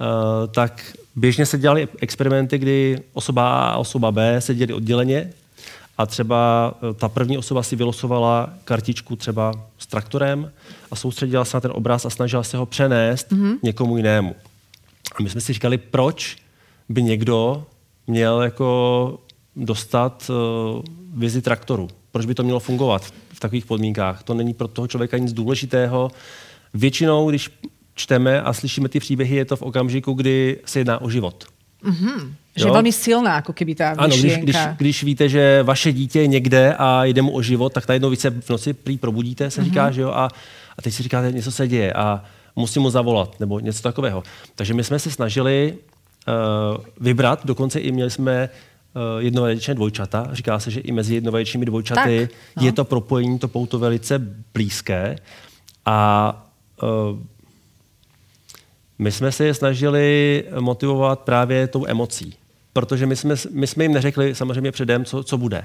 uh, 0.00 0.52
tak 0.52 0.92
běžně 1.16 1.46
se 1.46 1.58
dělali 1.58 1.88
experimenty, 2.00 2.58
kdy 2.58 3.02
osoba 3.12 3.60
A 3.60 3.68
a 3.68 3.76
osoba 3.76 4.12
B 4.12 4.40
seděli 4.40 4.72
odděleně 4.72 5.32
a 5.98 6.06
třeba 6.06 6.74
ta 6.94 7.08
první 7.08 7.38
osoba 7.38 7.62
si 7.62 7.76
vylosovala 7.76 8.50
kartičku 8.64 9.16
třeba 9.16 9.52
s 9.78 9.86
traktorem 9.86 10.52
a 10.90 10.96
soustředila 10.96 11.44
se 11.44 11.56
na 11.56 11.60
ten 11.60 11.70
obraz 11.74 12.06
a 12.06 12.10
snažila 12.10 12.42
se 12.42 12.56
ho 12.56 12.66
přenést 12.66 13.32
mm-hmm. 13.32 13.58
někomu 13.62 13.96
jinému. 13.96 14.34
A 15.18 15.22
my 15.22 15.30
jsme 15.30 15.40
si 15.40 15.52
říkali, 15.52 15.78
proč 15.78 16.36
by 16.88 17.02
někdo 17.02 17.66
měl 18.06 18.42
jako 18.42 19.18
dostat 19.56 20.30
uh, 20.30 20.82
vizi 21.14 21.42
traktoru. 21.42 21.88
Proč 22.12 22.26
by 22.26 22.34
to 22.34 22.42
mělo 22.42 22.60
fungovat 22.60 23.02
v 23.40 23.48
takových 23.48 23.66
podmínkách? 23.66 24.22
To 24.22 24.34
není 24.34 24.54
pro 24.54 24.68
toho 24.68 24.88
člověka 24.88 25.18
nic 25.18 25.32
důležitého. 25.32 26.10
Většinou, 26.74 27.30
když 27.30 27.50
čteme 27.94 28.42
a 28.42 28.52
slyšíme 28.52 28.88
ty 28.88 29.00
příběhy, 29.00 29.36
je 29.36 29.44
to 29.44 29.56
v 29.56 29.62
okamžiku, 29.62 30.12
kdy 30.12 30.58
se 30.64 30.80
jedná 30.80 31.00
o 31.00 31.10
život. 31.10 31.44
Mm-hmm. 31.84 32.32
Že 32.56 32.66
je 32.66 32.72
velmi 32.72 32.92
silná, 32.92 33.34
jako 33.34 33.52
keby 33.52 33.74
ta 33.74 33.90
Ano, 33.90 34.16
když, 34.16 34.36
když, 34.36 34.56
když, 34.76 35.04
víte, 35.04 35.28
že 35.28 35.62
vaše 35.62 35.92
dítě 35.92 36.20
je 36.20 36.26
někde 36.26 36.74
a 36.78 37.04
jde 37.04 37.22
mu 37.22 37.32
o 37.32 37.42
život, 37.42 37.72
tak 37.72 37.88
najednou 37.88 38.10
vy 38.10 38.16
se 38.16 38.30
v 38.30 38.50
noci 38.50 38.72
prý 38.72 38.98
probudíte, 38.98 39.50
se 39.50 39.60
mm-hmm. 39.60 39.64
říká, 39.64 39.90
že 39.90 40.00
jo, 40.00 40.10
a, 40.10 40.28
a 40.78 40.82
teď 40.82 40.94
si 40.94 41.02
říkáte, 41.02 41.32
něco 41.32 41.52
se 41.52 41.68
děje 41.68 41.92
a 41.92 42.24
musím 42.56 42.82
mu 42.82 42.90
zavolat, 42.90 43.40
nebo 43.40 43.60
něco 43.60 43.82
takového. 43.82 44.22
Takže 44.54 44.74
my 44.74 44.84
jsme 44.84 44.98
se 44.98 45.10
snažili 45.10 45.74
uh, 45.74 46.84
vybrat, 47.00 47.46
dokonce 47.46 47.80
i 47.80 47.92
měli 47.92 48.10
jsme 48.10 48.48
jednovaječné 49.18 49.74
dvojčata. 49.74 50.28
Říká 50.32 50.58
se, 50.58 50.70
že 50.70 50.80
i 50.80 50.92
mezi 50.92 51.14
jednovaječnými 51.14 51.66
dvojčaty 51.66 52.28
tak, 52.28 52.56
no. 52.56 52.66
je 52.66 52.72
to 52.72 52.84
propojení, 52.84 53.38
to 53.38 53.48
pouto 53.48 53.78
velice 53.78 54.18
blízké. 54.54 55.16
A 55.86 55.96
uh, 56.82 57.18
my 58.98 59.12
jsme 59.12 59.32
se 59.32 59.44
je 59.44 59.54
snažili 59.54 60.44
motivovat 60.60 61.20
právě 61.20 61.66
tou 61.66 61.86
emocí. 61.86 62.34
Protože 62.72 63.06
my 63.06 63.16
jsme, 63.16 63.34
my 63.50 63.66
jsme 63.66 63.84
jim 63.84 63.94
neřekli 63.94 64.34
samozřejmě 64.34 64.72
předem, 64.72 65.04
co, 65.04 65.22
co 65.22 65.38
bude. 65.38 65.62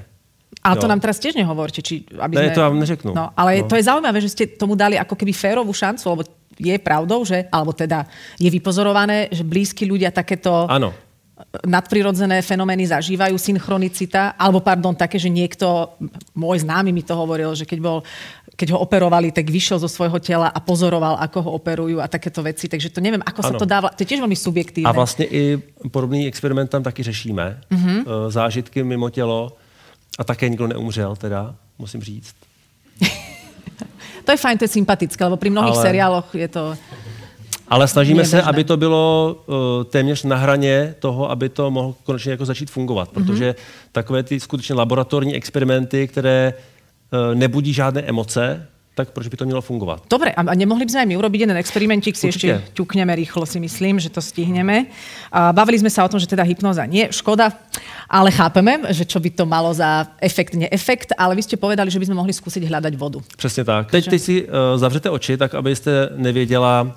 Ale 0.64 0.82
to 0.82 0.88
nám 0.88 1.00
teraz 1.00 1.20
tiež 1.20 1.36
nehovorte. 1.36 1.82
Či, 1.82 2.10
aby 2.18 2.36
ne, 2.38 2.50
sme... 2.50 2.56
to 2.56 2.62
vám 2.62 2.80
neřeknu. 2.80 3.12
No, 3.14 3.30
ale 3.38 3.62
no. 3.62 3.68
to 3.70 3.76
je 3.76 3.86
zaujímavé, 3.86 4.18
že 4.22 4.34
ste 4.34 4.44
tomu 4.48 4.74
dali 4.74 4.98
ako 4.98 5.14
keby 5.14 5.30
férovú 5.36 5.70
šancu, 5.76 6.06
lebo 6.10 6.24
je 6.58 6.76
pravdou, 6.80 7.22
že, 7.28 7.46
alebo 7.52 7.76
teda 7.76 8.08
je 8.40 8.50
vypozorované, 8.50 9.28
že 9.30 9.44
blízki 9.46 9.86
ľudia 9.86 10.10
takéto 10.10 10.66
ano. 10.66 10.96
Nadprirodzené 11.64 12.42
fenomény 12.42 12.92
zažívajú, 12.92 13.38
synchronicita, 13.40 14.36
alebo 14.36 14.60
pardon, 14.60 14.96
také, 14.96 15.16
že 15.16 15.32
niekto, 15.32 15.96
môj 16.36 16.68
známy 16.68 16.92
mi 16.92 17.04
to 17.06 17.16
hovoril, 17.16 17.56
že 17.56 17.64
keď 17.64 17.80
bol 17.80 17.98
keď 18.56 18.72
ho 18.72 18.80
operovali, 18.80 19.36
tak 19.36 19.52
vyšiel 19.52 19.84
zo 19.84 19.92
svojho 19.92 20.16
tela 20.24 20.48
a 20.48 20.60
pozoroval, 20.64 21.20
ako 21.20 21.38
ho 21.44 21.52
operujú 21.60 22.00
a 22.00 22.08
takéto 22.08 22.40
veci. 22.40 22.72
Takže 22.72 22.88
to 22.88 23.04
neviem, 23.04 23.20
ako 23.20 23.44
ano. 23.44 23.48
sa 23.52 23.54
to 23.60 23.68
dá... 23.68 23.84
To 23.84 24.00
je 24.00 24.08
tiež 24.08 24.24
veľmi 24.24 24.40
subjektívne. 24.40 24.88
A 24.90 24.96
vlastně 24.96 25.26
i 25.26 25.60
podobný 25.92 26.28
experiment 26.28 26.70
tam 26.72 26.84
taky 26.84 27.04
řešíme. 27.04 27.62
Mm-hmm. 27.72 28.06
Zážitky 28.32 28.84
mimo 28.84 29.10
tělo 29.10 29.52
a 30.20 30.24
také 30.24 30.50
nikdo 30.50 30.68
neumřel, 30.68 31.16
teda, 31.16 31.56
musím 31.80 32.02
říct. 32.02 32.36
to 34.26 34.32
je 34.32 34.38
fajn, 34.38 34.58
to 34.58 34.64
je 34.64 34.68
sympatické, 34.68 35.24
lebo 35.24 35.38
pri 35.38 35.50
mnohých 35.50 35.76
Ale... 35.76 35.84
seriáloch 35.84 36.36
je 36.36 36.48
to... 36.48 36.78
Ale 37.68 37.88
snažíme 37.88 38.26
se, 38.26 38.42
aby 38.42 38.64
to 38.64 38.78
bylo 38.78 39.36
uh, 39.46 39.56
téměř 39.84 40.24
na 40.24 40.36
hraně 40.36 40.96
toho, 41.00 41.32
aby 41.32 41.50
to 41.50 41.72
mohlo 41.72 41.96
konečně 42.04 42.32
jako 42.32 42.46
začít 42.46 42.70
fungovat, 42.70 43.16
mhm. 43.16 43.26
protože 43.26 43.52
mm-hmm. 43.52 43.90
takové 43.92 44.24
ty 44.24 44.40
skutečně 44.40 44.76
laboratorní 44.76 45.36
experimenty, 45.36 46.08
které 46.08 46.54
uh, 46.54 47.36
nebudí 47.36 47.74
žádné 47.74 48.02
emoce, 48.02 48.68
tak 48.96 49.12
proč 49.12 49.28
by 49.28 49.38
to 49.38 49.46
mělo 49.46 49.62
fungovat? 49.62 50.04
Dobre, 50.10 50.32
a 50.32 50.56
nemohli 50.56 50.88
by 50.88 50.92
sme 50.96 51.02
aj 51.04 51.10
my 51.12 51.16
urobiť 51.20 51.40
jeden 51.44 51.58
experimentik, 51.60 52.16
si 52.16 52.32
Určite. 52.32 52.64
ešte 52.64 52.80
ťukneme 52.80 53.12
rýchlo, 53.12 53.44
si 53.44 53.60
myslím, 53.60 54.00
že 54.00 54.08
to 54.08 54.24
stihneme. 54.24 54.88
A 55.36 55.52
bavili 55.52 55.84
sme 55.84 55.92
sa 55.92 56.08
o 56.08 56.10
tom, 56.10 56.16
že 56.16 56.32
teda 56.32 56.48
hypnoza 56.48 56.88
nie, 56.88 57.12
škoda, 57.12 57.52
ale 58.08 58.32
chápeme, 58.32 58.88
že 58.96 59.04
čo 59.04 59.20
by 59.20 59.30
to 59.36 59.44
malo 59.44 59.76
za 59.76 60.08
efekt, 60.24 60.56
neefekt, 60.56 61.12
ale 61.20 61.36
vy 61.36 61.44
ste 61.44 61.60
povedali, 61.60 61.92
že 61.92 62.00
by 62.00 62.08
sme 62.08 62.16
mohli 62.24 62.32
skúsiť 62.32 62.64
hľadať 62.64 62.96
vodu. 62.96 63.20
Přesně 63.38 63.64
tak. 63.64 63.92
Teď, 63.92 64.10
teď 64.10 64.22
si 64.22 64.36
uh, 64.44 64.50
zavřete 64.80 65.10
oči, 65.10 65.38
tak 65.38 65.56
abyste 65.56 66.10
nevěděla, 66.16 66.96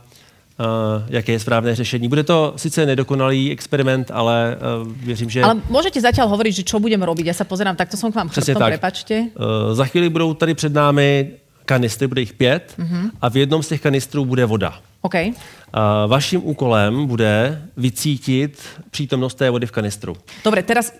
jaké 1.09 1.33
je 1.33 1.41
správné 1.41 1.75
řešení. 1.75 2.09
Bude 2.09 2.25
to 2.25 2.53
sice 2.57 2.87
nedokonalý 2.87 3.53
experiment, 3.53 4.11
ale 4.11 4.57
uh, 4.83 4.93
věřím, 4.93 5.31
že... 5.31 5.43
Ale 5.43 5.57
můžete 5.71 6.01
zatím 6.01 6.25
hovoriť, 6.25 6.57
že 6.57 6.63
čo 6.63 6.81
budeme 6.81 7.07
robiť? 7.07 7.27
Já 7.27 7.35
se 7.35 7.45
pozerám, 7.45 7.77
takto 7.77 7.97
jsem 7.97 8.13
k 8.13 8.15
vám 8.15 8.29
chrbtom, 8.29 8.63
prepačte. 8.63 9.15
Uh, 9.21 9.75
za 9.75 9.85
chvíli 9.85 10.09
budou 10.09 10.35
tady 10.35 10.55
před 10.55 10.75
námi 10.75 11.31
kanistry, 11.65 12.07
bude 12.07 12.21
jich 12.21 12.33
pět 12.33 12.75
mm-hmm. 12.79 13.11
a 13.21 13.29
v 13.29 13.37
jednom 13.37 13.63
z 13.63 13.69
těch 13.69 13.81
kanistrů 13.81 14.25
bude 14.25 14.47
voda. 14.47 14.75
Okay. 15.03 15.33
A 15.73 16.07
vaším 16.07 16.41
úkolem 16.45 17.07
bude 17.07 17.63
vycítit 17.77 18.59
přítomnost 18.91 19.35
té 19.35 19.51
vody 19.51 19.67
v 19.67 19.71
kanistru. 19.71 20.17
Dobre, 20.45 20.65
teraz 20.65 20.91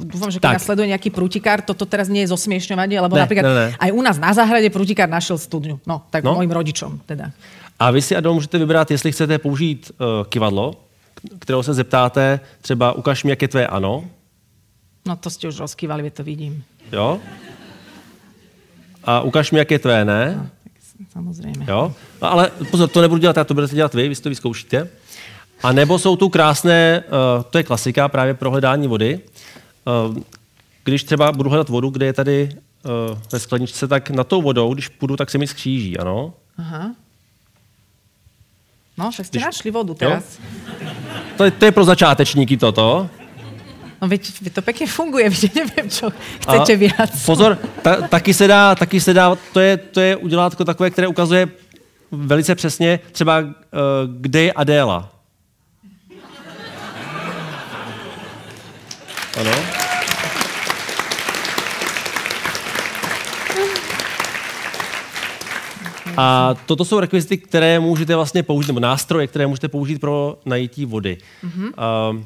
dúfam, 0.00 0.32
že 0.32 0.40
keď 0.40 0.58
nás 0.58 0.64
sleduje 0.64 0.90
nejaký 0.90 1.12
prútikár, 1.14 1.62
toto 1.62 1.86
teraz 1.86 2.08
nie 2.08 2.24
je 2.26 2.32
zosmiešňovanie, 2.32 2.98
lebo 2.98 3.14
ne, 3.14 3.22
napríklad 3.22 3.44
ne, 3.44 3.54
ne. 3.54 3.68
aj 3.78 3.90
u 3.92 4.00
nás 4.02 4.16
na 4.18 4.32
záhrade 4.34 4.66
prútikár 4.74 5.06
našel 5.06 5.38
studňu. 5.38 5.78
No, 5.86 6.02
tak 6.10 6.24
no. 6.24 6.34
mojim 6.34 6.50
rodičom 6.50 7.04
teda. 7.06 7.30
A 7.78 7.90
vy 7.90 8.02
si, 8.02 8.16
Adol, 8.16 8.34
můžete 8.34 8.58
vybrat, 8.58 8.90
jestli 8.90 9.12
chcete 9.12 9.38
použít 9.38 9.92
uh, 10.00 10.06
kivadlo, 10.28 10.74
kterého 11.38 11.62
se 11.62 11.74
zeptáte, 11.74 12.40
třeba 12.60 12.92
ukaž 12.92 13.24
mi, 13.24 13.30
jak 13.30 13.42
je 13.42 13.48
tvé 13.48 13.66
ano. 13.66 14.04
No 15.06 15.16
to 15.16 15.30
jste 15.30 15.48
už 15.48 15.58
rozkývali, 15.58 16.10
to 16.10 16.24
vidím. 16.24 16.64
Jo? 16.92 17.20
A 19.04 19.20
ukaž 19.20 19.50
mi, 19.50 19.58
jak 19.58 19.70
je 19.70 19.78
tvé, 19.78 20.04
ne? 20.04 20.50
Samozřejmě. 21.12 21.66
Jo? 21.68 21.94
No, 22.22 22.32
ale 22.32 22.50
pozor, 22.70 22.88
to 22.88 23.00
nebudu 23.00 23.20
dělat 23.20 23.36
já, 23.36 23.44
to 23.44 23.54
budete 23.54 23.74
dělat 23.74 23.94
vy, 23.94 24.08
vy 24.08 24.14
si 24.14 24.22
to 24.22 24.28
vyzkoušíte. 24.28 24.88
A 25.62 25.72
nebo 25.72 25.98
jsou 25.98 26.16
tu 26.16 26.28
krásné, 26.28 27.04
uh, 27.06 27.42
to 27.42 27.58
je 27.58 27.64
klasika 27.64 28.08
právě 28.08 28.34
pro 28.34 28.50
hledání 28.50 28.88
vody. 28.88 29.20
Uh, 30.08 30.16
když 30.84 31.04
třeba 31.04 31.32
budu 31.32 31.50
hledat 31.50 31.68
vodu, 31.68 31.90
kde 31.90 32.06
je 32.06 32.12
tady 32.12 32.48
uh, 32.50 33.18
ve 33.32 33.38
skleničce, 33.38 33.88
tak 33.88 34.10
na 34.10 34.24
tou 34.24 34.42
vodou, 34.42 34.74
když 34.74 34.88
půjdu, 34.88 35.16
tak 35.16 35.30
se 35.30 35.38
mi 35.38 35.46
skříží, 35.46 35.98
ano? 35.98 36.34
Aha. 36.58 36.94
No, 38.94 39.10
však 39.10 39.26
ste 39.26 39.42
našli 39.42 39.70
vodu 39.74 39.94
teraz. 39.94 40.38
To 41.36 41.44
je, 41.44 41.50
to 41.50 41.64
je 41.66 41.72
pro 41.74 41.84
začátečníky 41.84 42.56
toto. 42.56 43.10
No 43.98 44.08
veď, 44.08 44.30
veď 44.42 44.52
to 44.54 44.62
pekne 44.62 44.86
funguje, 44.86 45.26
vždy 45.34 45.48
neviem, 45.54 45.86
čo 45.90 46.12
chcete 46.44 46.72
A 46.74 46.76
viac. 46.78 47.10
Pozor, 47.26 47.58
ta, 47.82 48.06
taky 48.06 48.34
se 48.34 48.46
dá, 48.46 48.74
taky 48.74 49.00
se 49.00 49.12
dá, 49.14 49.34
to 49.52 49.60
je, 49.60 49.76
to 49.76 50.00
je 50.00 50.16
udělátko 50.16 50.64
takové, 50.64 50.90
které 50.90 51.08
ukazuje 51.08 51.48
velice 52.10 52.54
přesně 52.54 53.00
třeba, 53.12 53.40
uh, 53.40 53.50
kde 54.20 54.42
je 54.42 54.52
Adéla. 54.52 55.10
Ano. 59.40 59.83
A 66.16 66.54
toto 66.66 66.84
jsou 66.84 67.00
rekvizity, 67.00 67.36
které 67.38 67.80
můžete 67.80 68.16
vlastně 68.16 68.42
použít, 68.42 68.68
nebo 68.68 68.80
nástroje, 68.80 69.26
které 69.26 69.46
můžete 69.46 69.68
použít 69.68 69.98
pro 70.00 70.38
najítí 70.44 70.84
vody. 70.84 71.18
Mm-hmm. 71.44 71.64
Uh, 71.64 72.22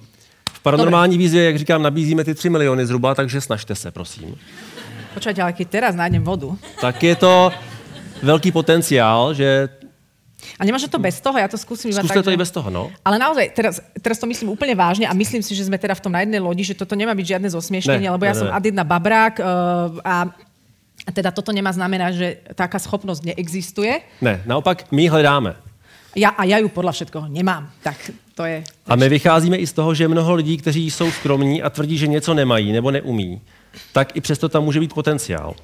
v 0.52 0.60
paranormální 0.62 1.18
výzvě, 1.18 1.44
jak 1.44 1.58
říkám, 1.58 1.82
nabízíme 1.82 2.24
ty 2.24 2.34
3 2.34 2.50
miliony 2.50 2.86
zhruba, 2.86 3.14
takže 3.14 3.40
snažte 3.40 3.74
se, 3.74 3.90
prosím. 3.90 4.34
Počúvajte, 5.14 5.42
ale 5.42 5.52
keď 5.52 5.68
teraz 5.68 5.94
nájdem 5.94 6.22
vodu. 6.22 6.58
Tak 6.80 7.02
je 7.02 7.16
to 7.16 7.50
velký 8.22 8.52
potenciál, 8.52 9.34
že 9.34 9.68
A 10.54 10.62
nemôže 10.62 10.86
to 10.86 11.02
bez 11.02 11.18
toho? 11.18 11.34
Ja 11.34 11.50
to 11.50 11.58
skúsim 11.58 11.90
iba 11.90 11.98
zkuste 11.98 12.22
tak, 12.22 12.26
to 12.26 12.30
i 12.30 12.38
že- 12.38 12.42
bez 12.46 12.50
toho, 12.54 12.70
no. 12.70 12.94
Ale 13.02 13.18
naozaj, 13.18 13.50
teraz, 13.58 13.82
teraz 13.98 14.22
to 14.22 14.26
myslím 14.30 14.54
úplne 14.54 14.70
vážne 14.78 15.10
a 15.10 15.14
myslím 15.14 15.42
si, 15.42 15.50
že 15.50 15.66
sme 15.66 15.74
teda 15.82 15.98
v 15.98 16.02
tom 16.06 16.14
na 16.14 16.22
jednej 16.22 16.38
lodi, 16.38 16.62
že 16.62 16.78
toto 16.78 16.94
nemá 16.94 17.10
žiadne 17.18 17.50
zosmiešnenie, 17.50 18.06
Ne, 18.06 18.14
lebo 18.14 18.22
ja 18.22 18.34
ne, 18.34 18.38
som 18.38 18.46
ne. 18.46 18.54
ad 18.54 18.62
jedna 18.62 18.86
babrák 18.86 19.34
uh, 19.42 19.46
a 20.06 20.30
a 21.08 21.12
teda 21.12 21.32
toto 21.32 21.56
nemá 21.56 21.72
znamenať, 21.72 22.12
že 22.14 22.28
taká 22.52 22.76
schopnosť 22.76 23.32
neexistuje. 23.32 24.04
Ne, 24.20 24.44
naopak 24.44 24.92
my 24.92 25.02
ji 25.02 25.08
hledáme. 25.08 25.56
Ja, 26.12 26.36
a 26.36 26.44
ja 26.44 26.60
ju 26.60 26.68
podľa 26.68 26.92
všetkoho 26.92 27.32
nemám. 27.32 27.72
Tak 27.80 27.96
to 28.36 28.44
je... 28.44 28.60
A 28.86 28.92
my 28.96 29.08
vycházíme 29.08 29.56
i 29.56 29.64
z 29.66 29.72
toho, 29.72 29.94
že 29.94 30.08
mnoho 30.08 30.34
lidí, 30.34 30.56
kteří 30.60 30.90
jsou 30.90 31.10
skromní 31.10 31.62
a 31.62 31.70
tvrdí, 31.70 31.98
že 31.98 32.06
něco 32.06 32.34
nemají 32.34 32.72
nebo 32.72 32.90
neumí, 32.90 33.40
tak 33.92 34.16
i 34.16 34.20
přesto 34.20 34.48
tam 34.48 34.64
může 34.64 34.80
být 34.80 34.92
potenciál. 34.94 35.54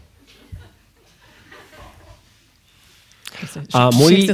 A 3.74 3.90
mojí- 3.90 4.28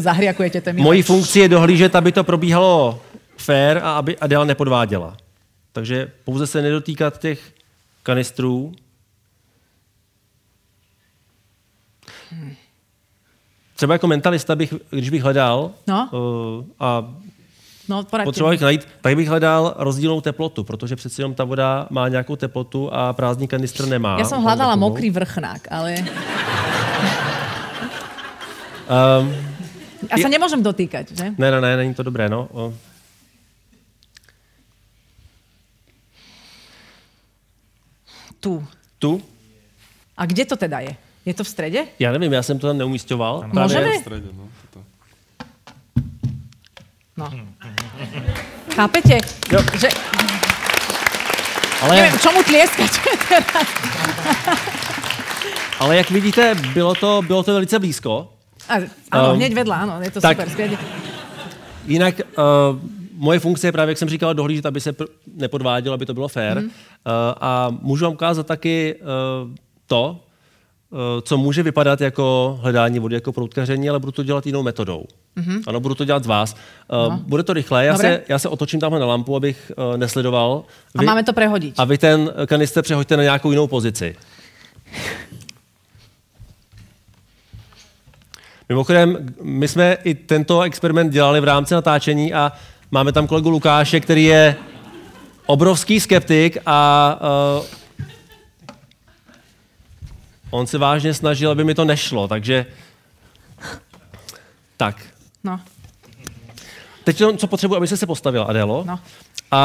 Mojí 0.77 1.03
funkcí 1.03 1.39
je 1.39 1.49
dohlížet, 1.49 1.95
aby 1.97 2.13
to 2.13 2.25
probíhalo 2.25 3.03
fair 3.37 3.79
a 3.79 3.97
aby 3.99 4.19
Adela 4.19 4.45
nepodváděla. 4.45 5.17
Takže 5.73 6.13
pouze 6.25 6.47
se 6.47 6.63
nedotýkat 6.63 7.19
těch 7.19 7.41
kanistrů. 8.03 8.73
Třeba 13.77 13.93
jako 13.95 14.07
mentalista 14.07 14.57
bych, 14.57 14.75
když 14.91 15.11
bych 15.11 15.23
hledal 15.23 15.71
No. 15.87 16.09
uh, 16.13 16.65
a 16.81 17.05
No, 17.89 18.05
potřeboval 18.25 18.55
bych 18.55 18.61
najít, 18.61 18.89
tak 19.01 19.17
bych 19.17 19.29
hledal 19.29 19.75
rozdílnou 19.77 20.21
teplotu, 20.21 20.65
protože 20.65 20.97
přeci 20.97 21.21
jenom 21.21 21.35
ta 21.35 21.45
voda 21.45 21.87
má 21.91 22.09
nějakou 22.09 22.37
teplotu 22.37 22.95
a 22.95 23.13
prázdný 23.13 23.49
kanistr 23.49 23.87
nemá. 23.87 24.15
Ja 24.15 24.31
som 24.31 24.39
hľadala 24.47 24.79
mokrý 24.79 25.11
vrchnák, 25.11 25.67
ale 25.71 26.07
Um, 28.91 29.31
ja 30.11 30.19
sa 30.19 30.27
nemôžem 30.27 30.59
dotýkať, 30.63 31.15
že? 31.15 31.27
ne, 31.39 31.49
ne, 31.51 31.59
ne, 31.63 31.77
není 31.79 31.95
to 31.95 32.03
dobré, 32.03 32.27
no. 32.27 32.47
O, 32.51 32.75
Tu. 38.41 38.67
tu? 38.99 39.23
A 40.17 40.27
kde 40.27 40.45
to 40.45 40.57
teda 40.57 40.81
je? 40.81 40.97
Je 41.27 41.35
to 41.35 41.45
v 41.45 41.49
strede? 41.49 41.85
Já 41.99 42.13
nevím, 42.13 42.33
já 42.33 42.43
jsem 42.43 42.59
to 42.59 42.67
tam 42.67 42.79
neumístěval. 42.79 43.45
Můžeme? 43.53 43.93
V 43.99 44.01
strede, 44.01 44.27
no. 44.33 44.49
Toto. 44.71 44.85
No. 47.17 47.31
Chápete? 48.75 49.19
Jo. 49.53 49.61
Že, 49.81 49.89
Ale, 51.83 51.97
neviem, 51.97 52.19
čomu 52.21 52.43
tlieskať 52.45 52.91
teraz? 53.29 53.67
ale 55.81 55.97
jak 55.97 56.11
vidíte, 56.11 56.55
bylo 56.55 56.95
to, 56.95 57.23
bylo 57.27 57.43
to 57.43 57.53
velice 57.53 57.79
blízko. 57.79 58.33
A, 58.69 58.75
áno, 59.11 59.33
Um, 59.33 59.37
hneď 59.41 59.53
vedľa, 59.57 59.77
áno, 59.83 59.95
je 60.05 60.11
to 60.13 60.21
tak- 60.21 60.37
super. 60.37 60.49
Skvělé. 60.53 60.77
Jinak 61.89 62.15
uh, 62.21 62.77
moje 63.17 63.41
funkce 63.41 63.67
je 63.67 63.73
právě, 63.73 63.91
jak 63.91 63.99
jsem 63.99 64.09
říkal, 64.09 64.35
dohlížet, 64.35 64.67
aby 64.67 64.81
se 64.81 64.93
pr- 64.93 65.09
nepodvádělo, 65.35 65.95
aby 65.95 66.07
to 66.07 66.15
bylo 66.15 66.29
fair. 66.29 66.61
Mm. 66.61 66.65
Uh, 66.65 66.71
a 67.41 67.69
můžu 67.83 68.05
vám 68.05 68.13
ukázat 68.13 68.47
taky 68.47 68.95
uh, 69.01 69.51
to, 69.87 70.21
co 71.23 71.39
může 71.39 71.63
vypadat 71.63 72.01
jako 72.01 72.59
hledání 72.63 72.99
vody, 72.99 73.15
jako 73.15 73.33
proutkaření, 73.33 73.91
ale 73.91 73.99
budu 73.99 74.13
to 74.13 74.23
dělat 74.23 74.47
jinou 74.47 74.63
metodou. 74.63 75.05
Mm-hmm. 75.37 75.63
Ano, 75.67 75.81
budu 75.81 75.95
to 75.95 76.05
dělat 76.05 76.25
z 76.25 76.27
vás. 76.27 76.55
Uh, 76.55 77.13
no. 77.13 77.21
Bude 77.27 77.43
to 77.43 77.53
rychle. 77.53 77.85
Já 77.85 77.93
Dobre. 77.93 78.09
se, 78.09 78.23
já 78.29 78.39
se 78.39 78.49
otočím 78.49 78.81
tamhle 78.81 79.01
na 79.01 79.07
lampu, 79.07 79.37
abych 79.37 79.73
uh, 79.77 79.97
nesledoval. 79.97 80.65
A 80.97 81.03
máme 81.03 81.23
to 81.23 81.33
prehodiť. 81.33 81.75
a 81.79 81.85
vy 81.85 81.99
ten 81.99 82.33
kanister 82.47 82.83
přehoďte 82.83 83.17
na 83.17 83.23
nějakou 83.23 83.51
jinou 83.51 83.67
pozici. 83.67 84.17
Mimochodem, 88.69 89.35
my 89.43 89.69
jsme 89.69 89.97
i 90.05 90.15
tento 90.15 90.61
experiment 90.63 91.13
dělali 91.13 91.41
v 91.41 91.45
rámci 91.45 91.75
natáčení 91.75 92.35
a 92.35 92.53
máme 92.91 93.13
tam 93.13 93.27
kolegu 93.27 93.51
Lukáše, 93.51 94.01
který 94.01 94.25
je 94.25 94.57
obrovský 95.47 96.01
skeptik 96.01 96.59
a 96.67 97.19
uh, 97.61 97.80
on 100.51 100.67
se 100.67 100.79
vážně 100.79 101.15
snažil, 101.15 101.51
aby 101.51 101.65
mi 101.65 101.75
to 101.75 101.85
nešlo, 101.85 102.29
takže 102.29 102.67
tak. 104.77 104.97
No, 105.45 105.61
Teď 107.05 107.21
jenom, 107.21 107.39
co 107.39 107.47
potřebuji, 107.47 107.77
aby 107.77 107.87
se 107.87 107.97
se 107.97 108.07
postavila, 108.07 108.45
Adelo. 108.45 108.85
No. 108.87 109.01
A 109.51 109.61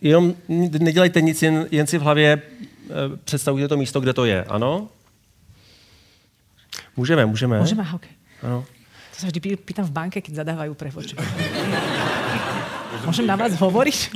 jenom 0.00 0.34
nedělejte 0.78 1.20
nic, 1.20 1.42
jen, 1.42 1.66
jen 1.70 1.86
si 1.86 1.98
v 1.98 2.02
hlavě 2.02 2.42
eh, 2.42 2.92
představujte 3.24 3.68
to 3.68 3.76
místo, 3.76 4.00
kde 4.00 4.12
to 4.12 4.24
je, 4.24 4.44
ano? 4.44 4.88
Můžeme, 6.96 7.26
můžeme. 7.26 7.60
môžeme? 7.62 7.82
Aha, 7.82 7.94
okay. 7.96 8.10
Ano. 8.42 8.64
To 9.14 9.16
sa 9.22 9.26
vždy 9.30 9.40
pý- 9.40 9.56
pýtam 9.58 9.86
v 9.86 9.90
banke, 9.94 10.18
keď 10.18 10.34
zadávajú 10.42 10.74
prevoč. 10.74 11.14
Môžem 13.06 13.26
na 13.26 13.38
vás 13.38 13.54
hovoriť? 13.54 14.10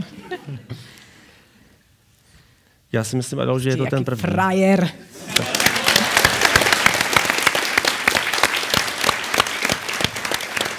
Já 2.93 3.05
si 3.05 3.17
myslím, 3.17 3.41
Adel, 3.41 3.59
že 3.59 3.69
je 3.71 3.77
to 3.77 3.87
ten 3.87 4.05
první. 4.05 4.23
frajer. 4.23 4.89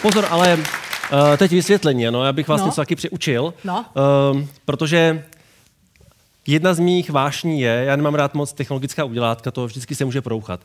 Pozor, 0.03 0.25
ale 0.29 0.55
uh, 0.57 1.37
teď 1.37 1.51
vysvětlení, 1.51 2.07
ano, 2.07 2.23
já 2.25 2.33
bych 2.33 2.47
vás 2.47 2.61
No. 2.61 2.65
něco 2.67 2.81
taky 2.81 2.95
přiučil, 2.95 3.53
No. 3.63 3.85
um, 4.31 4.47
protože 4.65 5.23
jedna 6.47 6.73
z 6.73 6.79
mých 6.79 7.09
vášní 7.09 7.61
je, 7.61 7.83
já 7.87 7.95
nemám 7.95 8.15
rád 8.15 8.33
moc 8.33 8.53
technologická 8.53 9.03
udělátka, 9.03 9.51
to 9.51 9.65
vždycky 9.65 9.95
se 9.95 10.05
může 10.05 10.21
prouchat. 10.21 10.59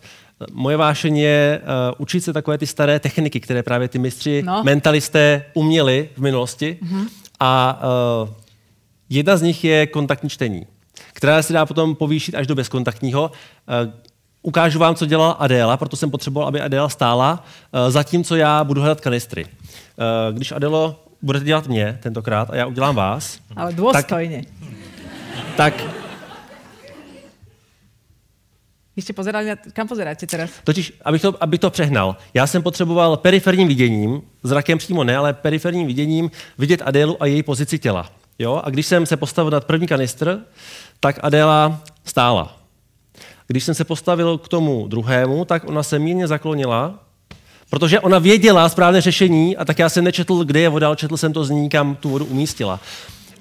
Moje 0.53 0.77
vášení 0.77 1.21
je 1.21 1.61
uh, 1.63 1.95
učit 1.99 2.21
se 2.21 2.33
takové 2.33 2.59
ty 2.59 2.67
staré 2.67 3.01
techniky, 3.01 3.41
které 3.41 3.63
právě 3.63 3.89
ty 3.89 3.99
mistři, 3.99 4.43
No. 4.47 4.63
mentalisté 4.65 5.45
uměli 5.55 6.09
v 6.17 6.21
minulosti. 6.21 6.79
Mm-hmm. 6.83 7.07
A 7.41 7.81
uh, 8.23 8.29
jedna 9.11 9.37
z 9.37 9.43
nich 9.43 9.65
je 9.65 9.87
kontaktní 9.87 10.31
čtení, 10.31 10.67
která 11.13 11.43
se 11.43 11.53
dá 11.53 11.67
potom 11.67 11.95
povýšit 11.95 12.35
až 12.35 12.47
do 12.47 12.55
bezkontaktního. 12.55 13.31
Uh, 13.85 13.93
ukážu 14.43 14.79
vám, 14.79 14.95
co 14.95 15.07
dělala 15.07 15.33
Adéla, 15.33 15.77
proto 15.77 15.97
jsem 15.97 16.11
potřeboval, 16.11 16.49
aby 16.49 16.61
Adéla 16.61 16.89
stála, 16.89 17.45
uh, 17.73 17.91
zatímco 17.91 18.37
já 18.37 18.65
budu 18.65 18.81
hledat 18.81 19.01
kanistry. 19.01 19.45
Uh, 19.45 20.37
když 20.37 20.53
Adelo 20.53 21.05
budete 21.23 21.45
dělat 21.45 21.67
mě 21.67 21.99
tentokrát 22.03 22.51
a 22.51 22.57
já 22.57 22.67
udělám 22.67 22.95
vás, 22.95 23.39
Ale 23.57 23.73
dôstojne. 23.73 24.47
tak 25.57 25.75
Vy 28.99 29.07
ste 29.07 29.15
pozerali. 29.15 29.47
Kam 29.71 29.87
pozeráte 29.87 30.27
teraz? 30.27 30.51
Totiž, 30.67 30.99
abych 31.07 31.23
to, 31.23 31.31
abych 31.39 31.61
to 31.61 31.71
přehnal, 31.71 32.17
já 32.35 32.47
jsem 32.47 32.63
potřeboval 32.63 33.17
periferním 33.17 33.69
viděním, 33.69 34.23
zrakem 34.43 34.79
přímo 34.79 35.05
ne, 35.05 35.17
ale 35.17 35.35
periferním 35.35 35.87
viděním 35.87 36.31
vidět 36.59 36.83
Adélu 36.83 37.23
a 37.23 37.27
její 37.27 37.43
pozici 37.43 37.79
těla. 37.79 38.11
Jo? 38.39 38.63
A 38.65 38.71
když 38.71 38.87
jsem 38.87 39.07
se 39.07 39.17
postavil 39.17 39.51
nad 39.51 39.65
první 39.65 39.87
kanistr, 39.87 40.41
tak 41.01 41.19
Adéla 41.23 41.83
stála. 42.05 42.58
Když 43.49 43.65
jsem 43.65 43.75
se 43.75 43.85
postavil 43.85 44.39
k 44.39 44.49
tomu 44.49 44.89
druhému, 44.89 45.45
tak 45.45 45.69
ona 45.69 45.83
se 45.83 45.99
mírně 45.99 46.29
zaklonila, 46.29 46.95
protože 47.71 48.01
ona 48.01 48.19
věděla 48.19 48.69
správné 48.69 49.01
řešení 49.01 49.57
a 49.57 49.65
tak 49.65 49.79
já 49.79 49.89
jsem 49.89 50.05
nečetl, 50.05 50.45
kde 50.45 50.61
je 50.61 50.69
voda, 50.69 50.87
ale 50.87 50.97
četl 50.97 51.17
jsem 51.17 51.33
to 51.33 51.45
z 51.45 51.51
ní, 51.51 51.69
kam 51.69 51.97
tu 51.97 52.09
vodu 52.09 52.25
umístila. 52.25 52.81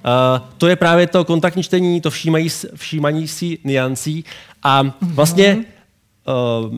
Uh, 0.07 0.47
to 0.57 0.67
je 0.67 0.75
právě 0.75 1.07
to 1.07 1.25
kontaktní 1.25 1.63
čtení, 1.63 2.01
to 2.01 2.09
všímají, 2.09 2.49
všímaní 2.75 3.27
si 3.27 3.57
niancí 3.63 4.25
a 4.63 4.83
vlastně 5.01 5.57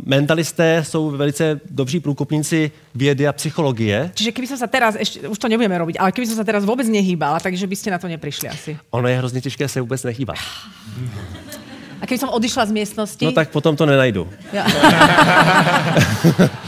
mentalisté 0.05 0.83
jsou 0.83 1.09
velice 1.09 1.59
dobří 1.69 1.99
průkopníci 1.99 2.71
vědy 2.95 3.27
a 3.27 3.33
psychologie. 3.33 4.11
Čiže 4.13 4.31
keby 4.31 4.45
sa 4.45 4.69
teraz, 4.69 4.93
ešte, 4.93 5.25
už 5.25 5.41
to 5.41 5.49
nebudeme 5.49 5.73
robiť, 5.73 5.97
ale 5.97 6.13
keby 6.13 6.29
som 6.29 6.37
sa 6.37 6.45
teraz 6.45 6.61
vôbec 6.61 6.85
nehýbala, 6.85 7.41
takže 7.41 7.65
by 7.65 7.73
ste 7.73 7.89
na 7.89 7.97
to 7.97 8.05
neprišli 8.05 8.45
asi. 8.45 8.77
Ono 8.93 9.07
je 9.09 9.17
hrozně 9.17 9.41
těžké 9.41 9.67
se 9.67 9.81
vůbec 9.81 10.03
nehýbat. 10.03 10.37
A 11.99 12.03
keby 12.07 12.19
som 12.19 12.31
odišla 12.31 12.63
z 12.67 12.71
miestnosti? 12.71 13.25
No 13.27 13.35
tak 13.35 13.51
potom 13.51 13.75
to 13.75 13.83
nenajdu. 13.83 14.23
Ja. 14.55 14.63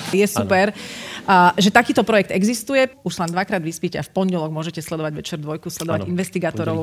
je 0.20 0.28
super. 0.28 0.76
A, 1.24 1.56
že 1.56 1.72
takýto 1.72 2.04
projekt 2.04 2.36
existuje. 2.36 2.92
Už 3.08 3.16
len 3.24 3.32
dvakrát 3.32 3.64
vyspíte 3.64 3.96
a 3.96 4.04
v 4.04 4.12
pondelok 4.12 4.52
môžete 4.52 4.84
sledovať 4.84 5.14
večer 5.16 5.38
dvojku, 5.40 5.72
sledovať 5.72 6.04
Áno, 6.04 6.12
investigátorov. 6.12 6.80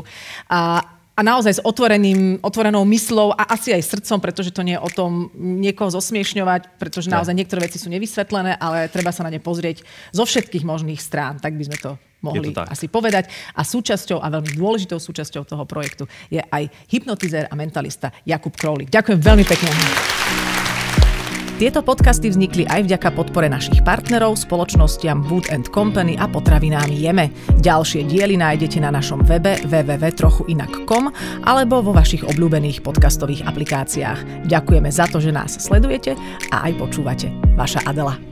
A, 0.48 0.80
a 1.18 1.20
naozaj 1.20 1.58
s 1.58 1.64
otvoreným, 1.64 2.40
otvorenou 2.40 2.86
myslou 2.88 3.36
a 3.36 3.52
asi 3.52 3.74
aj 3.74 3.84
srdcom, 3.84 4.18
pretože 4.22 4.54
to 4.54 4.64
nie 4.64 4.78
je 4.78 4.84
o 4.84 4.90
tom 4.90 5.28
niekoho 5.36 5.90
zosmiešňovať, 5.92 6.80
pretože 6.80 7.12
naozaj 7.12 7.34
niektoré 7.34 7.68
veci 7.68 7.76
sú 7.76 7.90
nevysvetlené, 7.90 8.56
ale 8.56 8.88
treba 8.88 9.12
sa 9.12 9.26
na 9.26 9.34
ne 9.34 9.42
pozrieť 9.42 9.82
zo 10.14 10.24
všetkých 10.24 10.64
možných 10.64 11.02
strán. 11.02 11.42
Tak 11.42 11.58
by 11.58 11.64
sme 11.68 11.76
to 11.76 11.90
mohli 12.22 12.54
asi 12.54 12.86
povedať. 12.90 13.30
A 13.54 13.62
súčasťou 13.62 14.18
a 14.18 14.26
veľmi 14.28 14.54
dôležitou 14.58 14.98
súčasťou 14.98 15.46
toho 15.46 15.64
projektu 15.68 16.04
je 16.28 16.42
aj 16.42 16.70
hypnotizér 16.90 17.46
a 17.50 17.54
mentalista 17.54 18.10
Jakub 18.26 18.54
Kroulik. 18.54 18.90
Ďakujem 18.90 19.20
veľmi 19.20 19.44
pekne. 19.46 19.70
Tieto 21.58 21.82
podcasty 21.82 22.30
vznikli 22.30 22.70
aj 22.70 22.86
vďaka 22.86 23.18
podpore 23.18 23.50
našich 23.50 23.82
partnerov, 23.82 24.38
spoločnostiam 24.38 25.26
Wood 25.26 25.50
and 25.50 25.66
Company 25.74 26.14
a 26.14 26.30
potravinám 26.30 26.86
Jeme. 26.94 27.34
Ďalšie 27.58 28.06
diely 28.06 28.38
nájdete 28.38 28.78
na 28.78 28.94
našom 28.94 29.26
webe 29.26 29.58
www.trochuinak.com 29.66 31.10
alebo 31.42 31.82
vo 31.82 31.90
vašich 31.90 32.22
obľúbených 32.22 32.86
podcastových 32.86 33.42
aplikáciách. 33.42 34.46
Ďakujeme 34.46 34.86
za 34.86 35.10
to, 35.10 35.18
že 35.18 35.34
nás 35.34 35.58
sledujete 35.58 36.14
a 36.54 36.70
aj 36.70 36.78
počúvate. 36.78 37.26
Vaša 37.58 37.82
Adela. 37.90 38.27